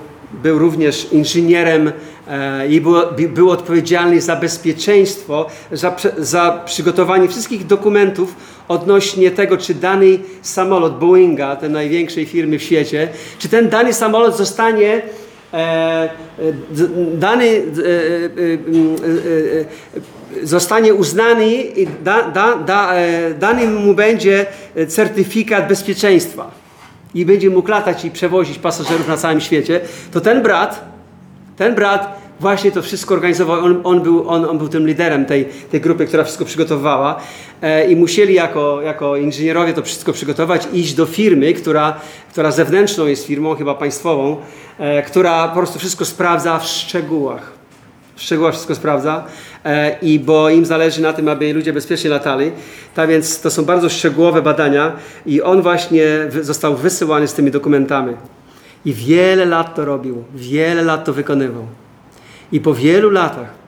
[0.43, 1.91] był również inżynierem
[2.27, 2.95] e, i był,
[3.29, 8.35] był odpowiedzialny za bezpieczeństwo, za, za przygotowanie wszystkich dokumentów
[8.67, 13.07] odnośnie tego, czy dany samolot Boeinga, tej największej firmy w świecie,
[13.39, 15.01] czy ten dany samolot zostanie
[15.53, 16.09] e,
[17.13, 17.61] dany
[20.43, 24.45] zostanie uznany i da, da, da, e, dany mu będzie
[24.87, 26.51] certyfikat bezpieczeństwa
[27.13, 30.85] i będzie mógł latać i przewozić pasażerów na całym świecie, to ten brat,
[31.57, 33.65] ten brat właśnie to wszystko organizował.
[33.65, 37.21] On, on, był, on, on był tym liderem tej, tej grupy, która wszystko przygotowywała
[37.61, 41.99] e, i musieli jako, jako inżynierowie to wszystko przygotować, iść do firmy, która,
[42.31, 44.37] która zewnętrzną jest firmą, chyba państwową,
[44.79, 47.51] e, która po prostu wszystko sprawdza w szczegółach
[48.15, 49.23] w szczegółach wszystko sprawdza
[49.65, 52.51] e, i bo im zależy na tym, aby ludzie bezpiecznie latali.
[52.93, 54.93] Tak więc to są bardzo szczegółowe badania
[55.25, 56.05] i on właśnie
[56.41, 58.13] został wysyłany z tymi dokumentami.
[58.85, 61.67] I wiele lat to robił, wiele lat to wykonywał.
[62.51, 63.65] I po wielu latach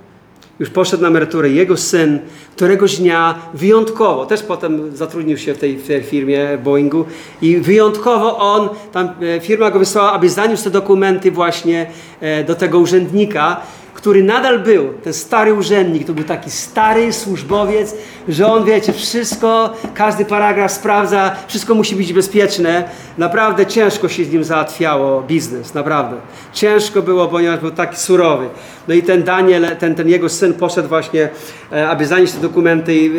[0.60, 1.50] już poszedł na emeryturę.
[1.50, 2.20] Jego syn
[2.56, 7.06] któregoś dnia wyjątkowo, też potem zatrudnił się w tej, w tej firmie Boeingu
[7.41, 11.89] i wyjątkowo on, tam e, firma go wysłała, aby zaniósł te dokumenty właśnie
[12.22, 13.62] e, do tego urzędnika,
[13.98, 17.95] który nadal był, ten stary urzędnik, to był taki stary służbowiec,
[18.28, 22.89] że on, wiecie, wszystko, każdy paragraf sprawdza, wszystko musi być bezpieczne.
[23.18, 26.18] Naprawdę ciężko się z nim załatwiało biznes, naprawdę.
[26.54, 28.50] Ciężko było, ponieważ był taki surowy.
[28.88, 31.30] No i ten Daniel, ten, ten jego syn poszedł właśnie,
[31.72, 33.12] e, aby zanieść te dokumenty i,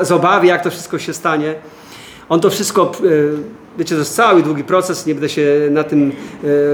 [0.00, 1.54] e, z obawy, jak to wszystko się stanie.
[2.28, 6.12] On to wszystko, e, wiecie, to jest cały długi proces, nie będę się na tym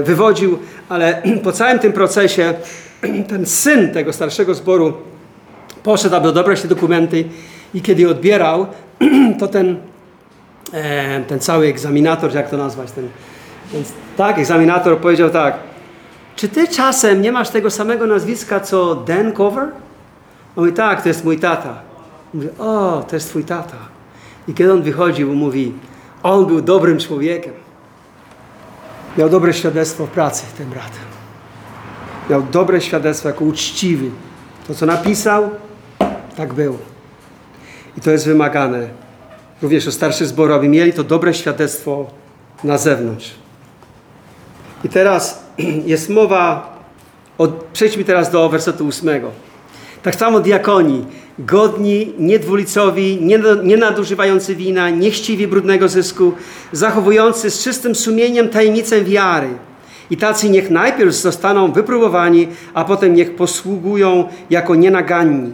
[0.03, 0.59] wywodził,
[0.89, 2.53] ale po całym tym procesie
[3.29, 4.93] ten syn tego starszego zboru
[5.83, 7.25] poszedł, aby odebrać te dokumenty
[7.73, 8.67] i kiedy odbierał,
[9.39, 9.77] to ten,
[10.73, 13.09] e, ten cały egzaminator, jak to nazwać, ten,
[13.71, 13.83] ten,
[14.17, 15.55] tak, egzaminator powiedział tak,
[16.35, 19.63] czy ty czasem nie masz tego samego nazwiska co Dan Cover?
[20.55, 21.81] On mówi, tak, to jest mój tata.
[22.33, 23.77] Mówi, o, to jest twój tata.
[24.47, 25.73] I kiedy on wychodził, mówi,
[26.23, 27.53] on był dobrym człowiekiem.
[29.17, 31.10] Miał dobre świadectwo w pracy, ten brat.
[32.29, 34.09] Miał dobre świadectwo jako uczciwy.
[34.67, 35.49] To, co napisał,
[36.35, 36.77] tak było.
[37.97, 38.87] I to jest wymagane.
[39.61, 42.07] Również o starszych zboru, aby mieli to dobre świadectwo
[42.63, 43.31] na zewnątrz.
[44.83, 45.43] I teraz
[45.85, 46.73] jest mowa,
[47.37, 49.31] o, przejdźmy teraz do wersetu ósmego.
[50.03, 51.05] Tak samo diakoni,
[51.39, 56.33] godni, niedwulicowi, nie, nie nadużywający wina, niechciwi brudnego zysku,
[56.71, 59.49] zachowujący z czystym sumieniem tajemnicę wiary.
[60.11, 65.53] I tacy niech najpierw zostaną wypróbowani, a potem niech posługują jako nienaganni.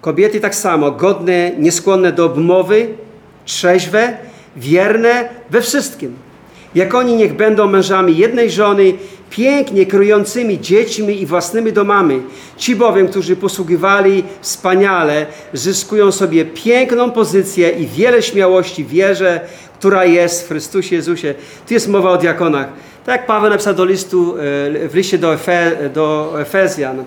[0.00, 2.88] Kobiety tak samo, godne, nieskłonne do obmowy,
[3.44, 4.16] trzeźwe,
[4.56, 6.16] wierne we wszystkim.
[6.74, 8.94] Jak oni niech będą mężami jednej żony,
[9.30, 12.22] pięknie kierującymi dziećmi i własnymi domami.
[12.56, 19.40] Ci bowiem, którzy posługiwali wspaniale, zyskują sobie piękną pozycję i wiele śmiałości wierze,
[19.78, 21.34] która jest w Chrystusie Jezusie.
[21.68, 22.68] Tu jest mowa o diakonach.
[23.06, 27.04] Tak jak Paweł napisał do listu, e, w liście do, Efe, do Efezjan,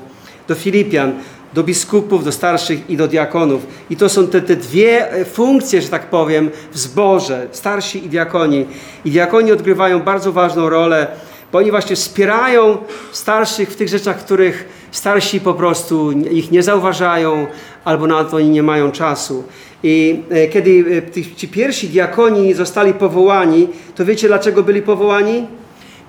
[0.47, 1.13] do Filipian,
[1.53, 3.67] do biskupów, do starszych i do diakonów.
[3.89, 8.09] I to są te, te dwie e, funkcje, że tak powiem, w zborze, starsi i
[8.09, 8.65] diakoni.
[9.05, 11.07] I diakoni odgrywają bardzo ważną rolę,
[11.53, 12.77] oni właśnie wspierają
[13.11, 17.47] starszych w tych rzeczach, których starsi po prostu ich nie zauważają,
[17.85, 19.43] albo na to oni nie mają czasu.
[19.83, 21.01] I e, kiedy
[21.35, 25.58] ci pierwsi diakoni zostali powołani, to wiecie dlaczego byli powołani?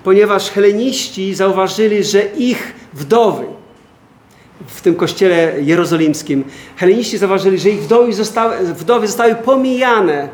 [0.03, 3.45] Ponieważ heleniści zauważyli, że ich wdowy,
[4.67, 6.43] w tym kościele jerozolimskim,
[6.77, 10.29] heleniści zauważyli, że ich wdowy zostały, wdowy zostały pomijane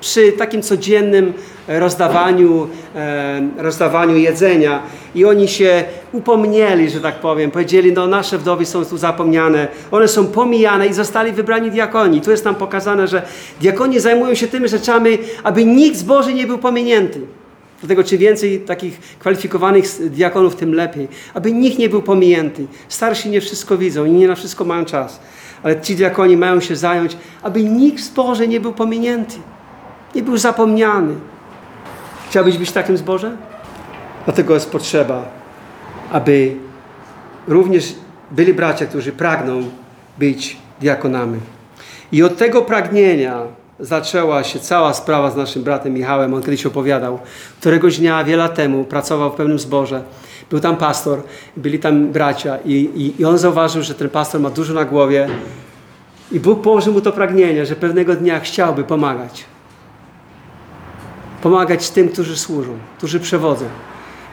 [0.00, 1.32] przy takim codziennym
[1.68, 4.82] rozdawaniu, e, rozdawaniu jedzenia.
[5.14, 7.50] I oni się upomnieli, że tak powiem.
[7.50, 9.68] Powiedzieli, no nasze wdowy są tu zapomniane.
[9.90, 12.20] One są pomijane i zostali wybrani diakoni.
[12.20, 13.22] Tu jest nam pokazane, że
[13.60, 17.20] diakoni zajmują się tymi rzeczami, aby nikt z Boży nie był pominięty.
[17.80, 21.08] Dlatego czym więcej takich kwalifikowanych diakonów, tym lepiej.
[21.34, 22.66] Aby nikt nie był pominięty.
[22.88, 25.20] Starsi nie wszystko widzą i nie na wszystko mają czas.
[25.62, 29.36] Ale ci diakoni mają się zająć, aby nikt z Boże nie był pominięty.
[30.14, 31.14] Nie był zapomniany.
[32.30, 33.36] Chciałbyś być takim zboże?
[34.24, 35.24] Dlatego jest potrzeba,
[36.12, 36.56] aby
[37.48, 37.94] również
[38.30, 39.62] byli bracia, którzy pragną
[40.18, 41.40] być diakonami.
[42.12, 43.42] I od tego pragnienia
[43.80, 46.34] zaczęła się cała sprawa z naszym bratem Michałem.
[46.34, 47.18] On kiedyś opowiadał.
[47.60, 50.02] Któregoś dnia, wiele lat temu, pracował w pewnym zborze.
[50.50, 51.22] Był tam pastor,
[51.56, 55.28] byli tam bracia i, i, i on zauważył, że ten pastor ma dużo na głowie
[56.32, 59.44] i Bóg położył mu to pragnienie, że pewnego dnia chciałby pomagać.
[61.42, 63.64] Pomagać tym, którzy służą, którzy przewodzą.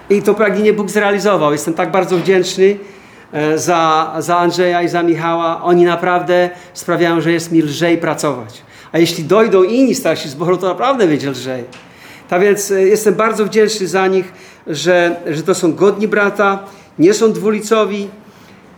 [0.10, 1.52] I to pragnienie Bóg zrealizował.
[1.52, 2.78] Jestem tak bardzo wdzięczny
[3.32, 5.64] e, za, za Andrzeja i za Michała.
[5.64, 8.62] Oni naprawdę sprawiają, że jest mi lżej pracować.
[8.96, 11.64] A jeśli dojdą inni starsi zboru, to naprawdę będzie lżej.
[12.30, 14.34] Tak więc e, jestem bardzo wdzięczny za nich,
[14.68, 16.64] że, że to są godni brata,
[17.00, 18.10] nie są dwulicowi.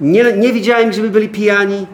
[0.01, 1.87] Nie, nie widziałem, żeby byli pijani.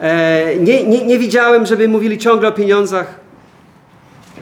[0.00, 3.20] E, nie, nie, nie widziałem, żeby mówili ciągle o pieniądzach.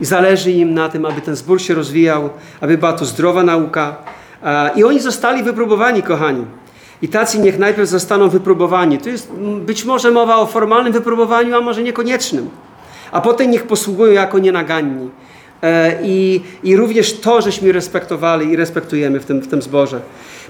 [0.01, 3.97] I zależy im na tym, aby ten zbór się rozwijał, aby była to zdrowa nauka.
[4.43, 6.45] E, I oni zostali wypróbowani, kochani.
[7.03, 8.99] I tacy niech najpierw zostaną wypróbowani.
[8.99, 12.51] Tu jest być może mowa o formalnym wypróbowaniu, a może niekoniecznym
[13.13, 15.11] a potem niech posługują jako nienaganni.
[15.63, 20.01] E, I, I również to, żeśmy respektowali i respektujemy w tym, w tym zborze.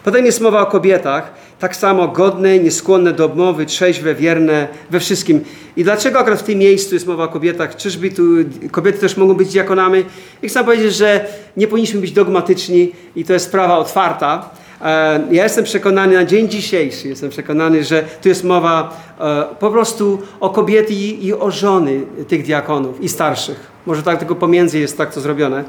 [0.05, 5.45] Potem jest mowa o kobietach, tak samo godne, nieskłonne do obmowy, trzeźwe, wierne we wszystkim.
[5.77, 7.77] I dlaczego akurat w tym miejscu jest mowa o kobietach?
[7.77, 8.23] Czyżby tu
[8.71, 10.05] kobiety też mogą być diakonami?
[10.43, 14.51] I chcę powiedzieć, że nie powinniśmy być dogmatyczni i to jest sprawa otwarta.
[14.83, 19.71] E, ja jestem przekonany na dzień dzisiejszy, jestem przekonany, że tu jest mowa e, po
[19.71, 23.73] prostu o kobiety i o żony tych diakonów i starszych.
[23.87, 25.65] Może tak tylko pomiędzy jest tak to zrobione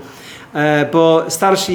[0.53, 1.73] e, bo starszy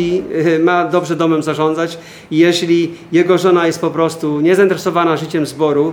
[0.60, 1.98] ma dobrze domem zarządzać
[2.30, 5.92] i jeśli jego żona jest po prostu niezainteresowana życiem zboru,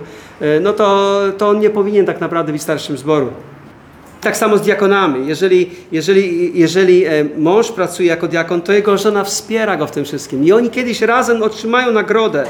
[0.61, 3.27] no to, to on nie powinien tak naprawdę być starszym zboru.
[4.25, 5.27] Tak samo z diakonami.
[5.27, 10.05] Jeżeli, jeżeli, jeżeli e, mąż pracuje jako diakon, to jego żona wspiera go w tym
[10.05, 10.45] wszystkim.
[10.45, 12.43] I oni kiedyś razem otrzymają nagrodę,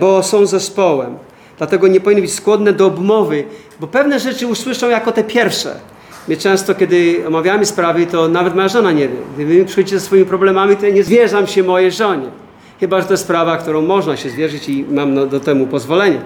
[0.00, 1.18] bo są zespołem.
[1.58, 3.44] Dlatego nie powinny być skłonne do obmowy,
[3.80, 5.74] bo pewne rzeczy usłyszą jako te pierwsze.
[6.28, 9.16] My często, kiedy omawiamy sprawy, to nawet moja żona nie wie.
[9.34, 12.26] Gdy wy przychodzicie ze swoimi problemami, to ja nie zwierzam się mojej żonie.
[12.80, 16.20] Chyba, że to jest sprawa, którą można się zwierzyć i mam do temu pozwolenie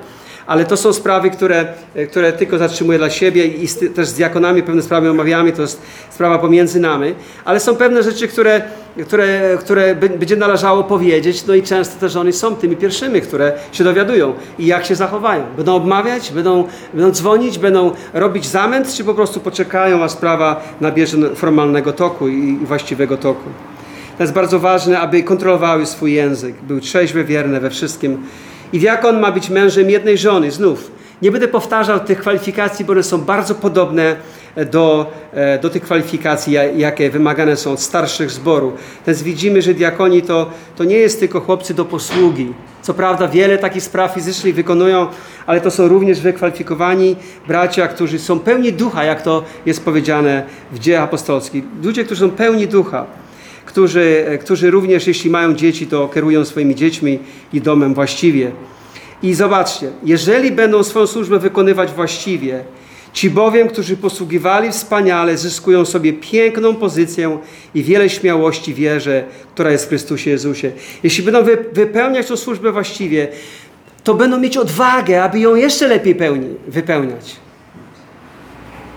[0.47, 4.15] ale to są sprawy, które, e, które tylko zatrzymuję dla siebie i z, też z
[4.15, 8.63] diakonami pewne sprawy omawiamy, to jest sprawa pomiędzy nami, ale są pewne rzeczy, które,
[9.07, 13.85] które, które będzie należało powiedzieć, no i często te żony są tymi pierwszymi, które się
[13.85, 15.45] dowiadują i jak się zachowają.
[15.57, 21.17] Będą obmawiać, będą, będą dzwonić, będą robić zamęt, czy po prostu poczekają, a sprawa nabierze
[21.35, 23.51] formalnego toku i właściwego toku.
[24.17, 28.19] To jest bardzo ważne, aby kontrolowały swój język, był trzeźwy, wierny we wszystkim.
[28.73, 30.91] I diakon ma być mężem jednej żony, znów.
[31.23, 34.17] Nie będę powtarzał tych kwalifikacji, bo one są bardzo podobne
[34.71, 38.73] do, e, do tych kwalifikacji, jakie wymagane są od starszych zboru.
[39.07, 42.53] Więc widzimy, że diakoni to, to nie jest tylko chłopcy do posługi.
[42.83, 45.07] Co prawda wiele takich spraw fizycznych wykonują,
[45.47, 47.17] ale to są również wykwalifikowani
[47.49, 50.43] bracia, którzy są pełni ducha, jak to jest powiedziane
[50.73, 51.65] w dziejach apostolskich.
[51.83, 53.07] Ludzie, którzy są pełni ducha
[53.77, 57.19] którzy, którzy również, jeśli mają dzieci, to kierują swoimi dziećmi
[57.53, 58.53] i domem właściwie.
[59.23, 62.65] I zobaczcie, jeżeli będą swoją służbę wykonywać właściwie,
[63.13, 67.39] ci bowiem, którzy posługiwali wspaniale, zyskują sobie piękną pozycję
[67.75, 69.25] i wiele śmiałości wierze,
[69.55, 70.73] która jest w Chrystusie Jezusie.
[71.03, 73.29] Jeśli będą wypełniać tę służbę właściwie,
[74.05, 77.37] to będą mieć odwagę, aby ją jeszcze lepiej pełni, wypełniać.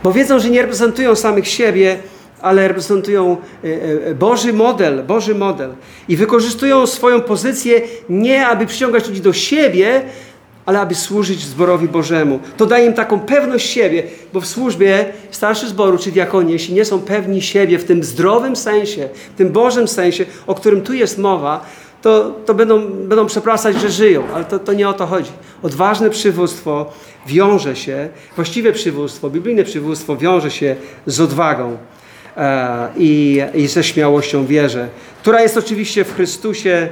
[0.03, 1.99] Bo wiedzą, że nie reprezentują samych siebie,
[2.41, 3.67] ale reprezentują e,
[4.07, 5.69] e, Boży model, Boży model.
[6.07, 10.01] I wykorzystują swoją pozycję nie, aby przyciągać ludzi do siebie,
[10.65, 12.39] ale aby służyć zborowi Bożemu.
[12.57, 16.85] To daje im taką pewność siebie, bo w służbie starszy zboru czy diakonie, jeśli nie
[16.85, 21.17] są pewni siebie w tym zdrowym sensie, w tym Bożym sensie, o którym tu jest
[21.17, 21.65] mowa,
[22.01, 25.31] to, to będą, będą przepraszać, że żyją, ale to, to nie o to chodzi.
[25.63, 26.91] Odważne przywództwo
[27.27, 30.75] wiąże się, właściwe przywództwo, biblijne przywództwo wiąże się
[31.05, 31.77] z odwagą.
[32.37, 34.89] E, i, i ze śmiałością wierzę,
[35.21, 36.87] która jest oczywiście w Chrystusie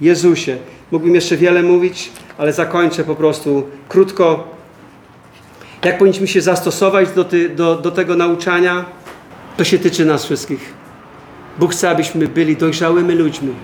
[0.00, 0.56] Jezusie.
[0.90, 4.48] Mógłbym jeszcze wiele mówić, ale zakończę po prostu krótko.
[5.84, 8.84] Jak powinniśmy się zastosować do, ty, do, do tego nauczania?
[9.56, 10.72] To się tyczy nas wszystkich.
[11.58, 13.54] Bóg chce, abyśmy byli dojrzałymi ludźmi.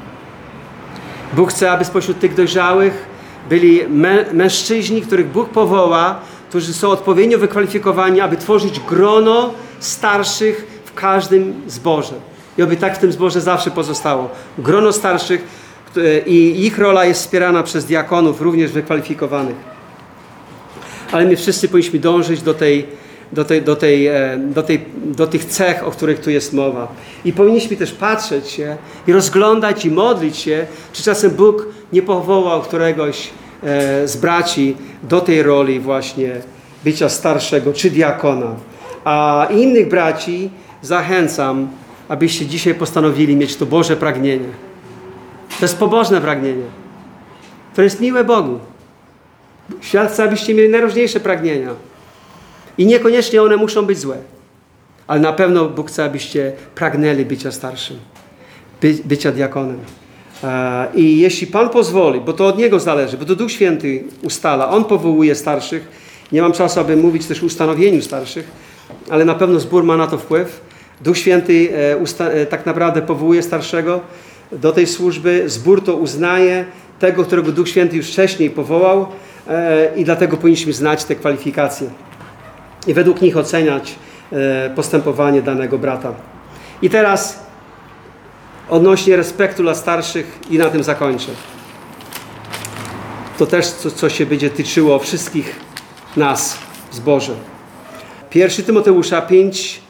[1.33, 3.07] Bóg chce, aby spośród tych dojrzałych
[3.49, 10.95] byli mę, mężczyźni, których Bóg powoła, którzy są odpowiednio wykwalifikowani, aby tworzyć grono starszych w
[10.95, 12.15] każdym zborze.
[12.59, 14.31] I oby tak w tym zborze zawsze pozostało.
[14.59, 15.45] Grono starszych
[16.27, 19.57] i ich rola jest wspierana przez diakonów, również wykwalifikowanych.
[21.13, 22.87] Ale my wszyscy powinniśmy dążyć do, tej,
[23.33, 26.89] do, tej, do, tej, e, do, tej, do tych cech, o których tu jest mowa.
[27.25, 28.77] I powinniśmy też patrzeć się
[29.07, 33.31] i rozglądać i modlić się, czy czasem Bóg nie powołał któregoś
[33.63, 36.37] e, z braci do tej roli właśnie
[36.85, 38.55] bycia starszego czy diakona.
[39.05, 40.51] A innych braci
[40.83, 41.69] zachęcam,
[42.09, 44.49] abyście dzisiaj postanowili mieć to Boże pragnienie.
[45.59, 46.65] To jest pobożne pragnienie.
[47.75, 48.59] To jest miłe Bogu.
[49.81, 51.71] Świat chce, abyście mieli najróżniejsze pragnienia.
[52.79, 54.17] I niekoniecznie one muszą być złe.
[55.07, 57.97] Ale na pewno Bóg chce, abyście pragnęli bycia starszym,
[58.81, 59.79] by, bycia diakonem.
[60.45, 64.71] E, I jeśli Pan pozwoli, bo to od Niego zależy, bo to Duch Święty ustala,
[64.71, 65.89] On powołuje starszych.
[66.33, 68.51] Nie mam czasu, aby mówić też o ustanowieniu starszych,
[69.11, 70.70] ale na pewno zbór ma na to wpływ.
[71.01, 71.69] Duch Święty
[72.21, 74.01] e, e, tak naprawdę powołuje starszego
[74.53, 75.43] do tej służby.
[75.47, 76.65] Zbór to uznaje
[76.99, 79.07] tego, którego Duch Święty już wcześniej powołał
[79.49, 81.91] e, i dlatego powinniśmy znać te kwalifikacje
[82.87, 83.95] i według nich oceniać
[84.77, 86.13] postępowanie danego brata.
[86.83, 87.45] I teraz
[88.69, 91.33] odnośnie respektu dla starszych i na tym zakończę.
[93.39, 95.61] To też co, co się będzie tyczyło wszystkich
[96.17, 96.59] nas
[96.91, 97.35] w zborze.
[98.35, 99.81] 1 Tymoteusza 5,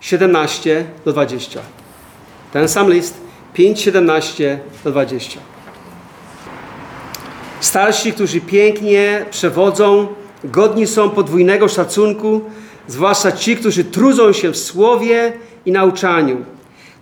[0.00, 1.60] 17 do 20.
[2.52, 3.14] Ten sam list
[3.54, 5.40] 5, 17 do 20.
[7.60, 10.06] Starsi, którzy pięknie przewodzą,
[10.44, 12.40] godni są podwójnego szacunku,
[12.88, 15.32] zwłaszcza ci, którzy trudzą się w słowie
[15.66, 16.44] i nauczaniu.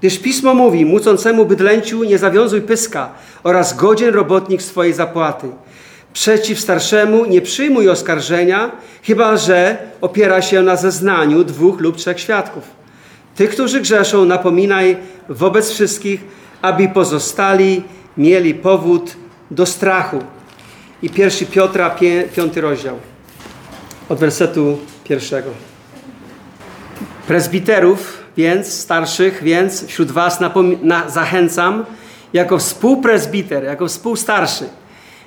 [0.01, 3.11] Gdyż Pismo mówi, mucącemu bydlęciu nie zawiązuj pyska
[3.42, 5.49] oraz godzien robotnik swojej zapłaty.
[6.12, 8.70] Przeciw starszemu nie przyjmuj oskarżenia,
[9.03, 12.78] chyba że opiera się na zeznaniu dwóch lub trzech świadków.
[13.39, 14.97] Tych, którzy grzeszą, napominaj
[15.28, 16.20] wobec wszystkich,
[16.62, 17.82] aby pozostali
[18.16, 19.16] mieli powód
[19.51, 20.18] do strachu.
[21.03, 21.97] I pierwszy Piotra,
[22.36, 22.97] piąty rozdział,
[24.09, 25.51] od wersetu pierwszego.
[27.26, 30.41] Prezbiterów, więc starszych, więc wśród was
[30.82, 31.84] na, zachęcam,
[32.32, 34.64] jako współprezbiter, jako współstarszy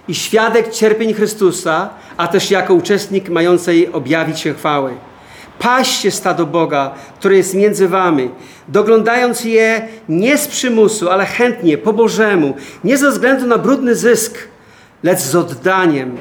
[0.07, 4.91] i świadek cierpień Chrystusa, a też jako uczestnik mającej objawić się chwały.
[5.61, 8.29] Paście stado Boga, które jest między wami,
[8.67, 14.37] doglądając je nie z przymusu, ale chętnie, po Bożemu, nie ze względu na brudny zysk,
[15.03, 16.17] lecz z oddaniem,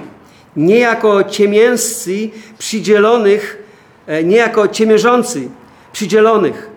[0.56, 3.62] nie jako ciemięscy przydzielonych,
[4.06, 5.48] e, nie jako ciemiężący
[5.92, 6.70] przydzielonych,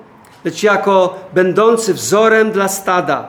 [0.45, 3.27] lecz jako będący wzorem dla stada.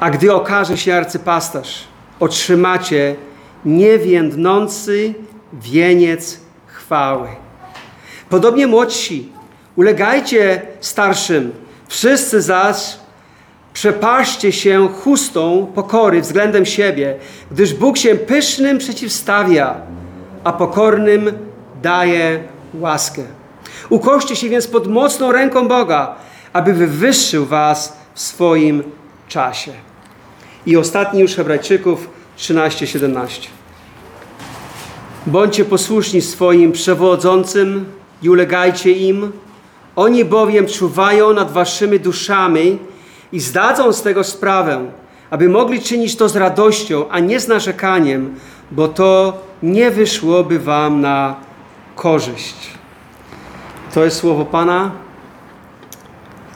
[0.00, 1.84] A gdy okaże się arcypasterz,
[2.20, 3.16] otrzymacie
[3.64, 5.14] niewiędnący
[5.52, 7.28] wieniec chwały.
[8.30, 9.32] Podobnie młodsi,
[9.76, 11.52] ulegajcie starszym,
[11.88, 12.96] Wszyscy zaś
[13.72, 17.16] przepaszcie się chustą pokory względem siebie,
[17.50, 19.74] gdyż Bóg się pysznym przeciwstawia,
[20.44, 21.32] a pokornym
[21.82, 22.40] daje
[22.74, 23.22] łaskę.
[23.90, 26.14] Ukoście się więc pod mocną ręką Boga,
[26.52, 28.82] aby wywyższył was w swoim
[29.28, 29.72] czasie.
[30.66, 33.57] I ostatni już Hebrajczyków 13:17.
[35.28, 37.84] Bądźcie posłuszni swoim przewodzącym
[38.22, 39.32] i ulegajcie im.
[39.96, 42.78] Oni bowiem czuwają nad waszymi duszami
[43.32, 44.90] i zdadzą z tego sprawę,
[45.30, 48.34] aby mogli czynić to z radością, a nie z narzekaniem,
[48.70, 51.36] bo to nie wyszłoby wam na
[51.96, 52.56] korzyść.
[53.94, 54.90] To jest słowo Pana.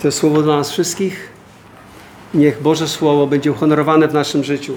[0.00, 1.32] To jest słowo dla nas wszystkich.
[2.34, 4.76] Niech Boże Słowo będzie uhonorowane w naszym życiu.